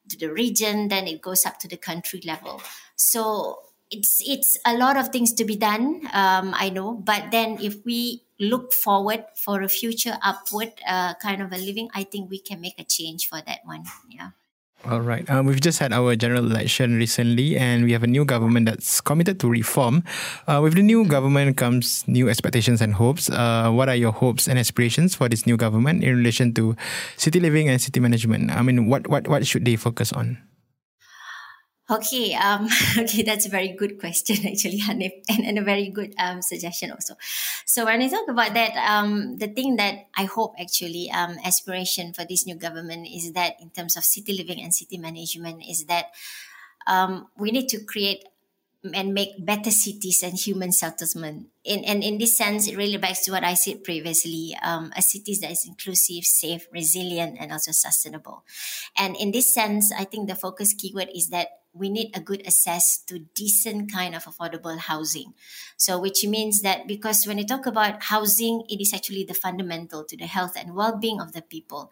to 0.08 0.18
the 0.18 0.32
region 0.32 0.88
then 0.88 1.06
it 1.06 1.20
goes 1.20 1.46
up 1.46 1.58
to 1.58 1.68
the 1.68 1.76
country 1.76 2.20
level. 2.26 2.60
So 2.96 3.58
it's 3.90 4.22
it's 4.26 4.58
a 4.64 4.76
lot 4.76 4.96
of 4.96 5.08
things 5.08 5.32
to 5.32 5.44
be 5.44 5.56
done 5.56 6.00
um, 6.12 6.54
i 6.56 6.70
know 6.70 6.94
but 6.94 7.30
then 7.30 7.58
if 7.60 7.84
we 7.84 8.22
look 8.40 8.72
forward 8.72 9.24
for 9.36 9.62
a 9.62 9.68
future 9.68 10.16
upward 10.22 10.72
uh, 10.88 11.14
kind 11.14 11.42
of 11.42 11.52
a 11.52 11.58
living 11.58 11.88
i 11.94 12.02
think 12.02 12.30
we 12.30 12.38
can 12.38 12.60
make 12.60 12.78
a 12.78 12.84
change 12.84 13.28
for 13.28 13.40
that 13.46 13.60
one 13.64 13.84
yeah 14.08 14.30
all 14.90 15.00
right. 15.00 15.28
Um, 15.30 15.46
we've 15.46 15.60
just 15.60 15.78
had 15.78 15.92
our 15.92 16.14
general 16.16 16.44
election 16.44 16.96
recently, 16.96 17.56
and 17.56 17.84
we 17.84 17.92
have 17.92 18.02
a 18.02 18.06
new 18.06 18.24
government 18.24 18.66
that's 18.66 19.00
committed 19.00 19.40
to 19.40 19.48
reform. 19.48 20.04
Uh, 20.46 20.60
with 20.62 20.74
the 20.74 20.82
new 20.82 21.06
government 21.06 21.56
comes 21.56 22.06
new 22.06 22.28
expectations 22.28 22.80
and 22.80 22.94
hopes. 22.94 23.30
Uh, 23.30 23.70
what 23.70 23.88
are 23.88 23.96
your 23.96 24.12
hopes 24.12 24.46
and 24.46 24.58
aspirations 24.58 25.14
for 25.14 25.28
this 25.28 25.46
new 25.46 25.56
government 25.56 26.04
in 26.04 26.16
relation 26.16 26.52
to 26.54 26.76
city 27.16 27.40
living 27.40 27.68
and 27.68 27.80
city 27.80 28.00
management? 28.00 28.50
I 28.50 28.62
mean, 28.62 28.86
what 28.86 29.08
what 29.08 29.26
what 29.26 29.46
should 29.46 29.64
they 29.64 29.76
focus 29.76 30.12
on? 30.12 30.38
Okay, 31.90 32.32
um, 32.32 32.66
okay, 32.98 33.22
that's 33.22 33.44
a 33.44 33.50
very 33.50 33.76
good 33.76 34.00
question 34.00 34.36
actually, 34.48 34.80
Hanif, 34.80 35.12
and, 35.28 35.44
and 35.44 35.58
a 35.58 35.62
very 35.62 35.90
good 35.90 36.14
um, 36.18 36.40
suggestion 36.40 36.90
also. 36.90 37.14
So 37.66 37.84
when 37.84 38.00
I 38.00 38.08
talk 38.08 38.26
about 38.28 38.54
that, 38.54 38.72
um, 38.88 39.36
the 39.36 39.48
thing 39.48 39.76
that 39.76 40.06
I 40.16 40.24
hope 40.24 40.54
actually 40.58 41.10
um, 41.10 41.36
aspiration 41.44 42.14
for 42.14 42.24
this 42.24 42.46
new 42.46 42.54
government 42.54 43.06
is 43.06 43.32
that 43.32 43.60
in 43.60 43.68
terms 43.68 43.98
of 43.98 44.04
city 44.04 44.32
living 44.32 44.62
and 44.62 44.74
city 44.74 44.96
management 44.96 45.62
is 45.68 45.84
that 45.84 46.06
um, 46.86 47.28
we 47.36 47.50
need 47.50 47.68
to 47.68 47.84
create 47.84 48.24
and 48.94 49.12
make 49.12 49.44
better 49.44 49.70
cities 49.70 50.22
and 50.22 50.38
human 50.38 50.72
settlement. 50.72 51.48
In, 51.64 51.84
and 51.84 52.02
in 52.02 52.16
this 52.18 52.36
sense, 52.36 52.66
it 52.66 52.76
really 52.76 52.96
backs 52.96 53.24
to 53.24 53.32
what 53.32 53.44
I 53.44 53.54
said 53.54 53.84
previously, 53.84 54.56
um, 54.62 54.90
a 54.96 55.02
city 55.02 55.36
that 55.40 55.50
is 55.50 55.66
inclusive, 55.66 56.24
safe, 56.24 56.66
resilient, 56.72 57.36
and 57.40 57.52
also 57.52 57.72
sustainable. 57.72 58.44
And 58.96 59.16
in 59.16 59.32
this 59.32 59.52
sense, 59.52 59.92
I 59.92 60.04
think 60.04 60.28
the 60.28 60.34
focus 60.34 60.74
keyword 60.74 61.08
is 61.14 61.28
that 61.28 61.48
we 61.74 61.90
need 61.90 62.10
a 62.14 62.20
good 62.20 62.46
access 62.46 62.98
to 63.06 63.18
decent 63.34 63.92
kind 63.92 64.14
of 64.14 64.24
affordable 64.24 64.78
housing. 64.78 65.34
So, 65.76 66.00
which 66.00 66.24
means 66.24 66.62
that 66.62 66.86
because 66.86 67.26
when 67.26 67.38
you 67.38 67.46
talk 67.46 67.66
about 67.66 68.04
housing, 68.04 68.62
it 68.68 68.80
is 68.80 68.94
actually 68.94 69.24
the 69.24 69.34
fundamental 69.34 70.04
to 70.04 70.16
the 70.16 70.26
health 70.26 70.56
and 70.56 70.74
well-being 70.74 71.20
of 71.20 71.32
the 71.32 71.42
people. 71.42 71.90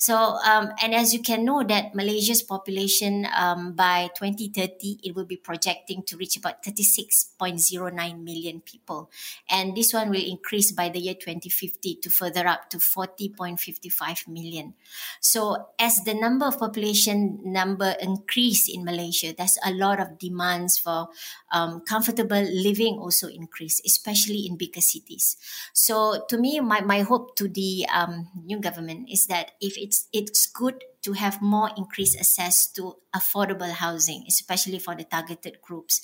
So, 0.00 0.14
um, 0.14 0.70
and 0.80 0.94
as 0.94 1.12
you 1.12 1.20
can 1.20 1.44
know 1.44 1.64
that 1.64 1.92
Malaysia's 1.92 2.40
population 2.40 3.26
um, 3.34 3.72
by 3.72 4.10
2030, 4.14 5.00
it 5.02 5.16
will 5.16 5.24
be 5.24 5.36
projecting 5.36 6.04
to 6.04 6.16
reach 6.16 6.36
about 6.36 6.62
36.09 6.62 8.22
million 8.22 8.60
people. 8.60 9.10
And 9.50 9.76
this 9.76 9.92
one 9.92 10.10
will 10.10 10.24
increase 10.24 10.70
by 10.70 10.88
the 10.88 11.00
year 11.00 11.14
2050 11.14 11.96
to 11.96 12.10
further 12.10 12.46
up 12.46 12.70
to 12.70 12.78
40.55 12.78 14.28
million. 14.28 14.74
So 15.20 15.66
as 15.80 15.96
the 16.04 16.14
number 16.14 16.46
of 16.46 16.60
population 16.60 17.40
number 17.42 17.96
increase 18.00 18.68
in 18.72 18.84
Malaysia, 18.84 19.17
there's 19.22 19.58
a 19.64 19.72
lot 19.72 20.00
of 20.00 20.18
demands 20.18 20.78
for 20.78 21.08
um, 21.52 21.80
comfortable 21.80 22.42
living 22.42 22.98
also 22.98 23.28
increase, 23.28 23.80
especially 23.84 24.46
in 24.46 24.56
bigger 24.56 24.80
cities. 24.80 25.36
So 25.72 26.24
to 26.28 26.38
me, 26.38 26.60
my, 26.60 26.80
my 26.80 27.02
hope 27.02 27.36
to 27.36 27.48
the 27.48 27.86
um, 27.92 28.28
new 28.44 28.60
government 28.60 29.08
is 29.10 29.26
that 29.26 29.52
if 29.60 29.76
it's 29.76 30.08
it's 30.12 30.46
good 30.46 30.84
to 31.02 31.12
have 31.12 31.40
more 31.40 31.70
increased 31.76 32.18
access 32.18 32.66
to 32.72 32.96
affordable 33.14 33.70
housing, 33.70 34.24
especially 34.28 34.78
for 34.78 34.94
the 34.94 35.04
targeted 35.04 35.60
groups, 35.62 36.00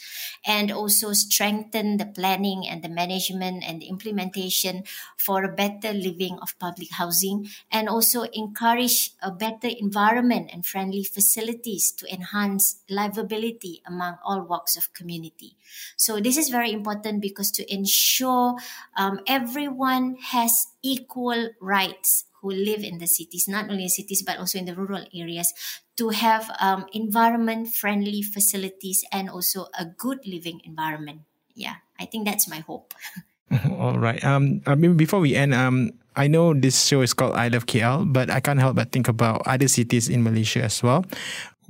and 0.47 0.71
also 0.71 1.13
strengthen 1.13 1.97
the 1.99 2.07
planning 2.07 2.67
and 2.67 2.83
the 2.83 2.89
management 2.89 3.63
and 3.67 3.83
the 3.83 3.87
implementation 3.87 4.85
for 5.17 5.45
a 5.45 5.53
better 5.53 5.93
living 5.93 6.39
of 6.41 6.59
public 6.59 6.91
housing, 6.93 7.49
and 7.71 7.89
also 7.89 8.23
encourage 8.33 9.13
a 9.23 9.31
better 9.31 9.69
environment 9.69 10.51
and 10.53 10.65
friendly 10.67 11.05
facilities 11.05 11.93
to 11.93 12.13
enhance 12.13 12.81
livability 12.91 13.81
among 13.87 14.17
all 14.25 14.43
walks 14.43 14.77
of 14.77 14.93
community. 14.95 15.57
So 15.97 16.21
this 16.21 16.37
is 16.37 16.49
very 16.49 16.73
important 16.73 17.21
because 17.21 17.51
to 17.53 17.73
ensure 17.73 18.57
um, 18.97 19.21
everyone 19.27 20.17
has 20.33 20.69
equal 20.83 21.51
rights 21.61 22.25
who 22.45 22.53
live 22.53 22.85
in 22.85 23.01
the 23.01 23.09
cities, 23.09 23.49
not 23.49 23.73
only 23.73 23.89
in 23.89 23.89
cities 23.89 24.21
but 24.21 24.37
also 24.37 24.61
in 24.61 24.69
the 24.69 24.77
rural 24.77 25.09
areas, 25.17 25.49
to 25.97 26.13
have 26.13 26.53
um, 26.61 26.85
environment 26.93 27.73
friendly 27.73 28.21
facilities 28.21 29.01
and 29.09 29.33
also 29.33 29.73
a 29.73 29.89
good 29.89 30.21
living 30.29 30.61
environment. 30.69 31.25
Yeah, 31.57 31.81
I 31.99 32.05
think 32.05 32.29
that's 32.29 32.45
my 32.45 32.61
hope. 32.61 32.93
All 33.81 33.97
right. 33.97 34.21
Um, 34.21 34.61
I 34.69 34.77
mean, 34.77 35.01
before 35.01 35.21
we 35.25 35.35
end, 35.35 35.55
um, 35.57 35.97
I 36.17 36.29
know 36.29 36.53
this 36.53 36.85
show 36.85 37.01
is 37.01 37.17
called 37.17 37.33
I 37.33 37.49
Love 37.49 37.65
KL, 37.65 38.13
but 38.13 38.29
I 38.29 38.45
can't 38.45 38.61
help 38.61 38.77
but 38.77 38.93
think 38.93 39.09
about 39.09 39.41
other 39.49 39.69
cities 39.69 40.13
in 40.13 40.23
Malaysia 40.23 40.63
as 40.63 40.83
well. 40.83 41.07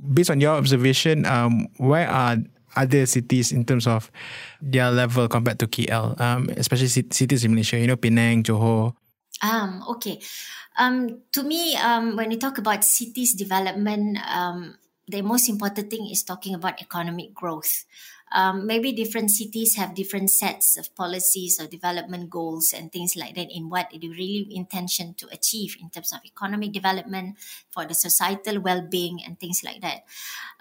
Based 0.03 0.29
on 0.29 0.41
your 0.43 0.59
observation, 0.59 1.25
um, 1.25 1.71
where 1.77 2.09
are 2.09 2.37
other 2.75 3.05
cities 3.05 3.55
in 3.55 3.63
terms 3.63 3.87
of 3.87 4.11
their 4.59 4.91
level 4.91 5.29
compared 5.29 5.57
to 5.59 5.67
KL, 5.67 6.19
um, 6.19 6.49
especially 6.57 6.89
cities 6.89 7.45
in 7.45 7.55
Malaysia, 7.55 7.79
you 7.79 7.87
know, 7.87 7.95
Penang, 7.95 8.43
Johor. 8.43 8.93
Um, 9.41 9.83
okay. 9.89 10.19
Um, 10.77 11.21
to 11.31 11.43
me, 11.43 11.75
um, 11.75 12.15
when 12.15 12.29
we 12.29 12.37
talk 12.37 12.57
about 12.57 12.83
cities 12.83 13.33
development, 13.33 14.17
um, 14.27 14.75
the 15.07 15.21
most 15.21 15.49
important 15.49 15.89
thing 15.89 16.09
is 16.09 16.23
talking 16.23 16.55
about 16.55 16.81
economic 16.81 17.33
growth. 17.33 17.85
Um, 18.33 18.65
maybe 18.65 18.91
different 18.91 19.29
cities 19.29 19.75
have 19.75 19.93
different 19.93 20.31
sets 20.31 20.77
of 20.77 20.93
policies 20.95 21.61
or 21.61 21.67
development 21.67 22.29
goals 22.29 22.73
and 22.73 22.91
things 22.91 23.15
like 23.15 23.35
that 23.35 23.51
in 23.51 23.69
what 23.69 23.89
they 23.91 24.07
really 24.07 24.49
intention 24.51 25.13
to 25.15 25.27
achieve 25.31 25.77
in 25.79 25.89
terms 25.89 26.11
of 26.11 26.19
economic 26.25 26.73
development 26.73 27.37
for 27.69 27.85
the 27.85 27.93
societal 27.93 28.59
well-being 28.59 29.19
and 29.25 29.39
things 29.39 29.63
like 29.63 29.79
that. 29.81 30.03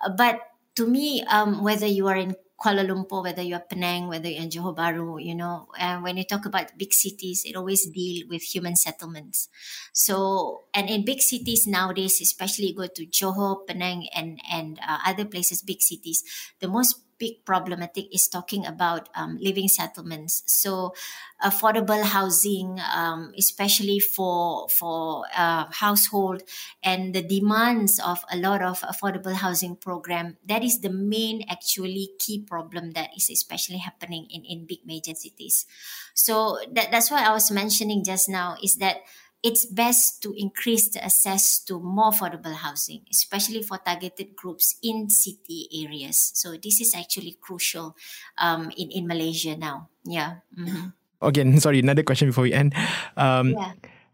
Uh, 0.04 0.10
but 0.10 0.40
to 0.76 0.86
me, 0.86 1.24
um, 1.24 1.62
whether 1.64 1.86
you 1.86 2.06
are 2.06 2.16
in 2.16 2.36
Kuala 2.60 2.86
Lumpur, 2.86 3.22
whether 3.22 3.42
you're 3.42 3.60
Penang, 3.60 4.08
whether 4.08 4.28
you're 4.28 4.42
in 4.42 4.48
Johor 4.48 4.76
Bahru, 4.76 5.22
you 5.22 5.34
know, 5.34 5.68
and 5.78 6.02
when 6.02 6.16
you 6.16 6.24
talk 6.24 6.46
about 6.46 6.78
big 6.78 6.94
cities, 6.94 7.42
it 7.44 7.56
always 7.56 7.86
deal 7.90 8.26
with 8.28 8.42
human 8.42 8.76
settlements. 8.76 9.48
So, 9.92 10.62
and 10.72 10.88
in 10.88 11.04
big 11.04 11.20
cities 11.20 11.66
nowadays, 11.66 12.20
especially 12.20 12.72
go 12.72 12.86
to 12.86 13.06
Johor, 13.06 13.66
Penang, 13.66 14.08
and 14.14 14.40
and 14.50 14.78
uh, 14.80 14.98
other 15.06 15.24
places, 15.24 15.62
big 15.62 15.82
cities, 15.82 16.22
the 16.60 16.68
most 16.68 17.03
big 17.18 17.44
problematic 17.44 18.12
is 18.14 18.28
talking 18.28 18.66
about 18.66 19.08
um, 19.14 19.38
living 19.40 19.68
settlements. 19.68 20.42
So, 20.46 20.94
affordable 21.42 22.02
housing, 22.02 22.80
um, 22.94 23.32
especially 23.36 23.98
for 24.00 24.68
for 24.68 25.24
uh, 25.36 25.66
household, 25.70 26.42
and 26.82 27.14
the 27.14 27.22
demands 27.22 28.00
of 28.00 28.24
a 28.30 28.36
lot 28.36 28.62
of 28.62 28.80
affordable 28.80 29.34
housing 29.34 29.76
program. 29.76 30.36
That 30.44 30.62
is 30.62 30.80
the 30.80 30.90
main 30.90 31.44
actually 31.48 32.10
key 32.18 32.40
problem 32.40 32.92
that 32.92 33.10
is 33.16 33.30
especially 33.30 33.78
happening 33.78 34.26
in 34.30 34.44
in 34.44 34.66
big 34.66 34.86
major 34.86 35.14
cities. 35.14 35.66
So 36.14 36.58
that, 36.72 36.90
that's 36.90 37.10
why 37.10 37.24
I 37.24 37.32
was 37.32 37.50
mentioning 37.50 38.04
just 38.04 38.28
now 38.28 38.56
is 38.62 38.76
that 38.76 39.02
it's 39.44 39.68
best 39.68 40.24
to 40.24 40.32
increase 40.32 40.88
the 40.88 41.04
access 41.04 41.60
to 41.68 41.78
more 41.78 42.10
affordable 42.10 42.56
housing, 42.56 43.04
especially 43.12 43.62
for 43.62 43.76
targeted 43.76 44.34
groups 44.34 44.80
in 44.82 45.10
city 45.10 45.68
areas. 45.84 46.32
So 46.34 46.56
this 46.56 46.80
is 46.80 46.96
actually 46.96 47.36
crucial 47.38 47.94
um, 48.38 48.72
in, 48.74 48.90
in 48.90 49.06
Malaysia 49.06 49.54
now. 49.54 49.90
Yeah. 50.02 50.40
Mm-hmm. 50.56 50.96
Again, 51.20 51.60
sorry, 51.64 51.80
another 51.80 52.02
question 52.02 52.28
before 52.28 52.44
we 52.48 52.54
end. 52.54 52.74
Um, 53.18 53.50
yeah. 53.50 53.72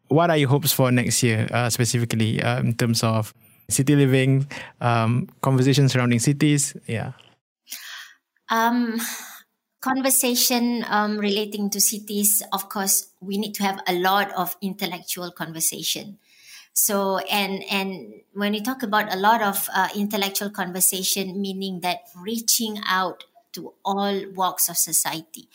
What 0.08 0.30
are 0.30 0.36
your 0.36 0.48
hopes 0.48 0.72
for 0.72 0.90
next 0.90 1.22
year, 1.22 1.46
uh, 1.54 1.70
specifically 1.70 2.42
uh, 2.42 2.58
in 2.58 2.74
terms 2.74 3.04
of 3.04 3.32
city 3.70 3.94
living, 3.94 4.50
um, 4.80 5.30
conversations 5.42 5.92
surrounding 5.92 6.18
cities? 6.18 6.74
Yeah. 6.88 7.12
Um, 8.50 8.98
conversation 9.80 10.84
um, 10.88 11.18
relating 11.18 11.70
to 11.70 11.80
cities, 11.80 12.42
of 12.52 12.68
course, 12.68 13.08
we 13.20 13.38
need 13.38 13.54
to 13.54 13.62
have 13.62 13.80
a 13.86 13.94
lot 13.94 14.30
of 14.32 14.56
intellectual 14.60 15.30
conversation. 15.30 16.18
So, 16.72 17.18
and 17.18 17.64
and 17.70 18.22
when 18.32 18.52
we 18.52 18.60
talk 18.60 18.82
about 18.82 19.12
a 19.12 19.18
lot 19.18 19.42
of 19.42 19.68
uh, 19.74 19.88
intellectual 19.96 20.50
conversation, 20.50 21.40
meaning 21.40 21.80
that 21.80 21.98
reaching 22.16 22.80
out 22.86 23.24
to 23.52 23.74
all 23.84 24.22
walks 24.34 24.68
of 24.68 24.76
society. 24.76 25.48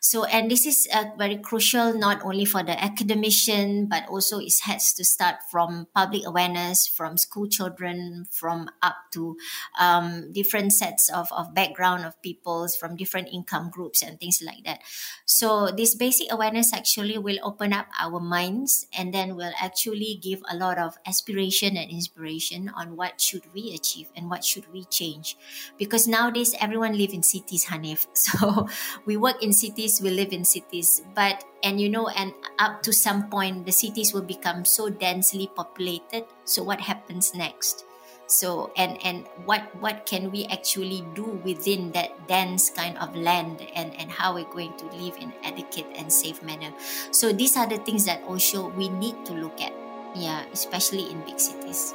So, 0.00 0.24
and 0.24 0.50
this 0.50 0.66
is 0.66 0.88
uh, 0.92 1.04
very 1.18 1.36
crucial 1.36 1.94
not 1.94 2.24
only 2.24 2.44
for 2.44 2.62
the 2.62 2.82
academician, 2.82 3.86
but 3.86 4.08
also 4.08 4.38
it 4.38 4.52
has 4.64 4.92
to 4.94 5.04
start 5.04 5.36
from 5.50 5.88
public 5.94 6.26
awareness, 6.26 6.86
from 6.86 7.16
school 7.16 7.48
children, 7.48 8.26
from 8.30 8.70
up 8.82 8.96
to 9.12 9.36
um, 9.78 10.32
different 10.32 10.72
sets 10.72 11.10
of, 11.10 11.30
of 11.32 11.54
background 11.54 12.04
of 12.04 12.20
peoples 12.22 12.76
from 12.76 12.96
different 12.96 13.28
income 13.32 13.70
groups 13.70 14.02
and 14.02 14.18
things 14.18 14.42
like 14.44 14.64
that. 14.64 14.80
So, 15.26 15.70
this 15.70 15.94
basic 15.94 16.32
awareness 16.32 16.72
actually 16.72 17.18
will 17.18 17.38
open 17.42 17.72
up 17.72 17.86
our 18.00 18.20
minds 18.20 18.86
and 18.96 19.12
then 19.12 19.36
will 19.36 19.52
actually 19.60 20.18
give 20.22 20.42
a 20.50 20.56
lot 20.56 20.78
of 20.78 20.98
aspiration 21.06 21.76
and 21.76 21.90
inspiration 21.90 22.70
on 22.74 22.96
what 22.96 23.20
should 23.20 23.52
we 23.54 23.74
achieve 23.74 24.08
and 24.16 24.30
what 24.30 24.44
should 24.44 24.70
we 24.72 24.84
change. 24.84 25.36
Because 25.78 26.08
nowadays 26.08 26.54
everyone 26.60 26.96
live 26.96 27.12
in 27.12 27.22
cities, 27.22 27.39
Hanif. 27.66 28.06
So 28.14 28.68
we 29.06 29.16
work 29.16 29.42
in 29.42 29.52
cities, 29.52 30.00
we 30.00 30.10
live 30.10 30.32
in 30.32 30.44
cities. 30.44 31.02
But, 31.14 31.44
and 31.62 31.80
you 31.80 31.88
know, 31.88 32.08
and 32.08 32.32
up 32.58 32.82
to 32.82 32.92
some 32.92 33.28
point, 33.30 33.66
the 33.66 33.72
cities 33.72 34.12
will 34.12 34.26
become 34.26 34.64
so 34.64 34.88
densely 34.88 35.50
populated. 35.54 36.24
So 36.44 36.62
what 36.62 36.80
happens 36.80 37.34
next? 37.34 37.84
so 38.30 38.70
and 38.76 38.96
and 39.02 39.26
what 39.44 39.66
what 39.82 40.06
can 40.06 40.30
we 40.30 40.46
actually 40.46 41.04
do 41.14 41.24
within 41.42 41.90
that 41.90 42.14
dense 42.28 42.70
kind 42.70 42.96
of 42.98 43.14
land 43.16 43.60
and 43.74 43.92
and 43.98 44.10
how 44.10 44.32
we're 44.32 44.48
going 44.54 44.72
to 44.78 44.86
live 44.94 45.16
in 45.18 45.32
adequate 45.42 45.86
and 45.96 46.12
safe 46.12 46.40
manner 46.42 46.72
so 47.10 47.32
these 47.32 47.56
are 47.56 47.66
the 47.66 47.78
things 47.78 48.06
that 48.06 48.22
also 48.22 48.70
we 48.78 48.88
need 48.88 49.18
to 49.26 49.34
look 49.34 49.60
at 49.60 49.74
yeah 50.14 50.44
especially 50.52 51.10
in 51.10 51.20
big 51.26 51.40
cities 51.40 51.92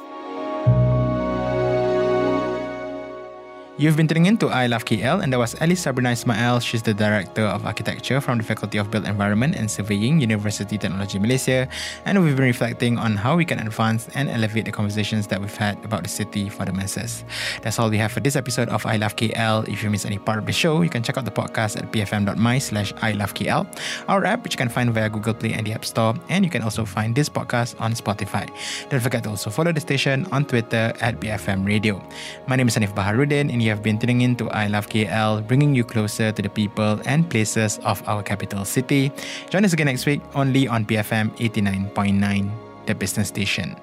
You've 3.78 3.94
been 3.94 4.08
tuning 4.08 4.24
in 4.24 4.38
to 4.38 4.48
I 4.48 4.68
Love 4.68 4.86
KL, 4.86 5.22
and 5.22 5.30
that 5.34 5.38
was 5.38 5.54
Alice 5.60 5.82
Sabrina 5.82 6.10
Ismail. 6.12 6.60
She's 6.60 6.80
the 6.80 6.94
Director 6.94 7.42
of 7.44 7.66
Architecture 7.66 8.22
from 8.22 8.38
the 8.38 8.44
Faculty 8.44 8.78
of 8.78 8.90
Built 8.90 9.04
Environment 9.04 9.54
and 9.54 9.70
Surveying, 9.70 10.18
University 10.18 10.78
Technology 10.78 11.18
Malaysia. 11.18 11.68
And 12.06 12.24
we've 12.24 12.34
been 12.34 12.46
reflecting 12.46 12.96
on 12.96 13.16
how 13.16 13.36
we 13.36 13.44
can 13.44 13.58
advance 13.58 14.08
and 14.14 14.30
elevate 14.30 14.64
the 14.64 14.72
conversations 14.72 15.26
that 15.26 15.42
we've 15.42 15.54
had 15.54 15.76
about 15.84 16.04
the 16.04 16.08
city 16.08 16.48
for 16.48 16.64
the 16.64 16.72
masses. 16.72 17.22
That's 17.60 17.78
all 17.78 17.90
we 17.90 17.98
have 17.98 18.12
for 18.12 18.20
this 18.20 18.34
episode 18.34 18.70
of 18.70 18.86
I 18.86 18.96
Love 18.96 19.14
KL. 19.14 19.68
If 19.68 19.82
you 19.82 19.90
miss 19.90 20.06
any 20.06 20.16
part 20.16 20.38
of 20.38 20.46
the 20.46 20.56
show, 20.56 20.80
you 20.80 20.88
can 20.88 21.02
check 21.02 21.18
out 21.18 21.26
the 21.26 21.30
podcast 21.30 21.76
at 21.76 21.92
bfm.my 21.92 22.58
slash 22.58 22.94
I 23.02 23.12
Love 23.12 23.34
KL, 23.34 23.68
our 24.08 24.24
app, 24.24 24.42
which 24.42 24.54
you 24.54 24.58
can 24.58 24.70
find 24.70 24.88
via 24.94 25.10
Google 25.10 25.34
Play 25.34 25.52
and 25.52 25.66
the 25.66 25.74
App 25.74 25.84
Store. 25.84 26.14
And 26.30 26.46
you 26.46 26.50
can 26.50 26.62
also 26.62 26.86
find 26.86 27.14
this 27.14 27.28
podcast 27.28 27.78
on 27.78 27.92
Spotify. 27.92 28.48
Don't 28.88 29.00
forget 29.00 29.22
to 29.24 29.28
also 29.28 29.50
follow 29.50 29.72
the 29.72 29.80
station 29.80 30.24
on 30.32 30.46
Twitter 30.46 30.94
at 31.02 31.20
BFM 31.20 31.66
Radio. 31.66 32.00
My 32.48 32.56
name 32.56 32.68
is 32.68 32.74
Hanif 32.74 32.94
Baharudin, 32.94 33.52
and 33.52 33.65
you 33.66 33.72
have 33.72 33.82
been 33.82 33.98
tuning 33.98 34.20
in 34.20 34.36
to 34.36 34.48
I 34.50 34.68
Love 34.68 34.88
KL, 34.88 35.44
bringing 35.46 35.74
you 35.74 35.82
closer 35.82 36.30
to 36.30 36.40
the 36.40 36.48
people 36.48 37.00
and 37.04 37.28
places 37.28 37.78
of 37.82 38.00
our 38.08 38.22
capital 38.22 38.64
city. 38.64 39.10
Join 39.50 39.64
us 39.64 39.72
again 39.72 39.86
next 39.86 40.06
week 40.06 40.22
only 40.36 40.68
on 40.68 40.86
BFM 40.86 41.36
89.9, 41.36 42.86
the 42.86 42.94
business 42.94 43.26
station. 43.26 43.74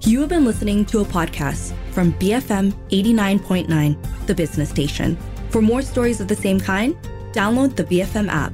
You 0.00 0.20
have 0.20 0.28
been 0.28 0.44
listening 0.44 0.84
to 0.86 1.00
a 1.00 1.04
podcast 1.04 1.72
from 1.92 2.12
BFM 2.14 2.72
89.9, 2.90 4.26
the 4.26 4.34
business 4.34 4.68
station. 4.70 5.16
For 5.50 5.62
more 5.62 5.82
stories 5.82 6.20
of 6.20 6.26
the 6.26 6.34
same 6.34 6.58
kind, 6.58 6.96
download 7.32 7.76
the 7.76 7.84
BFM 7.84 8.28
app. 8.28 8.52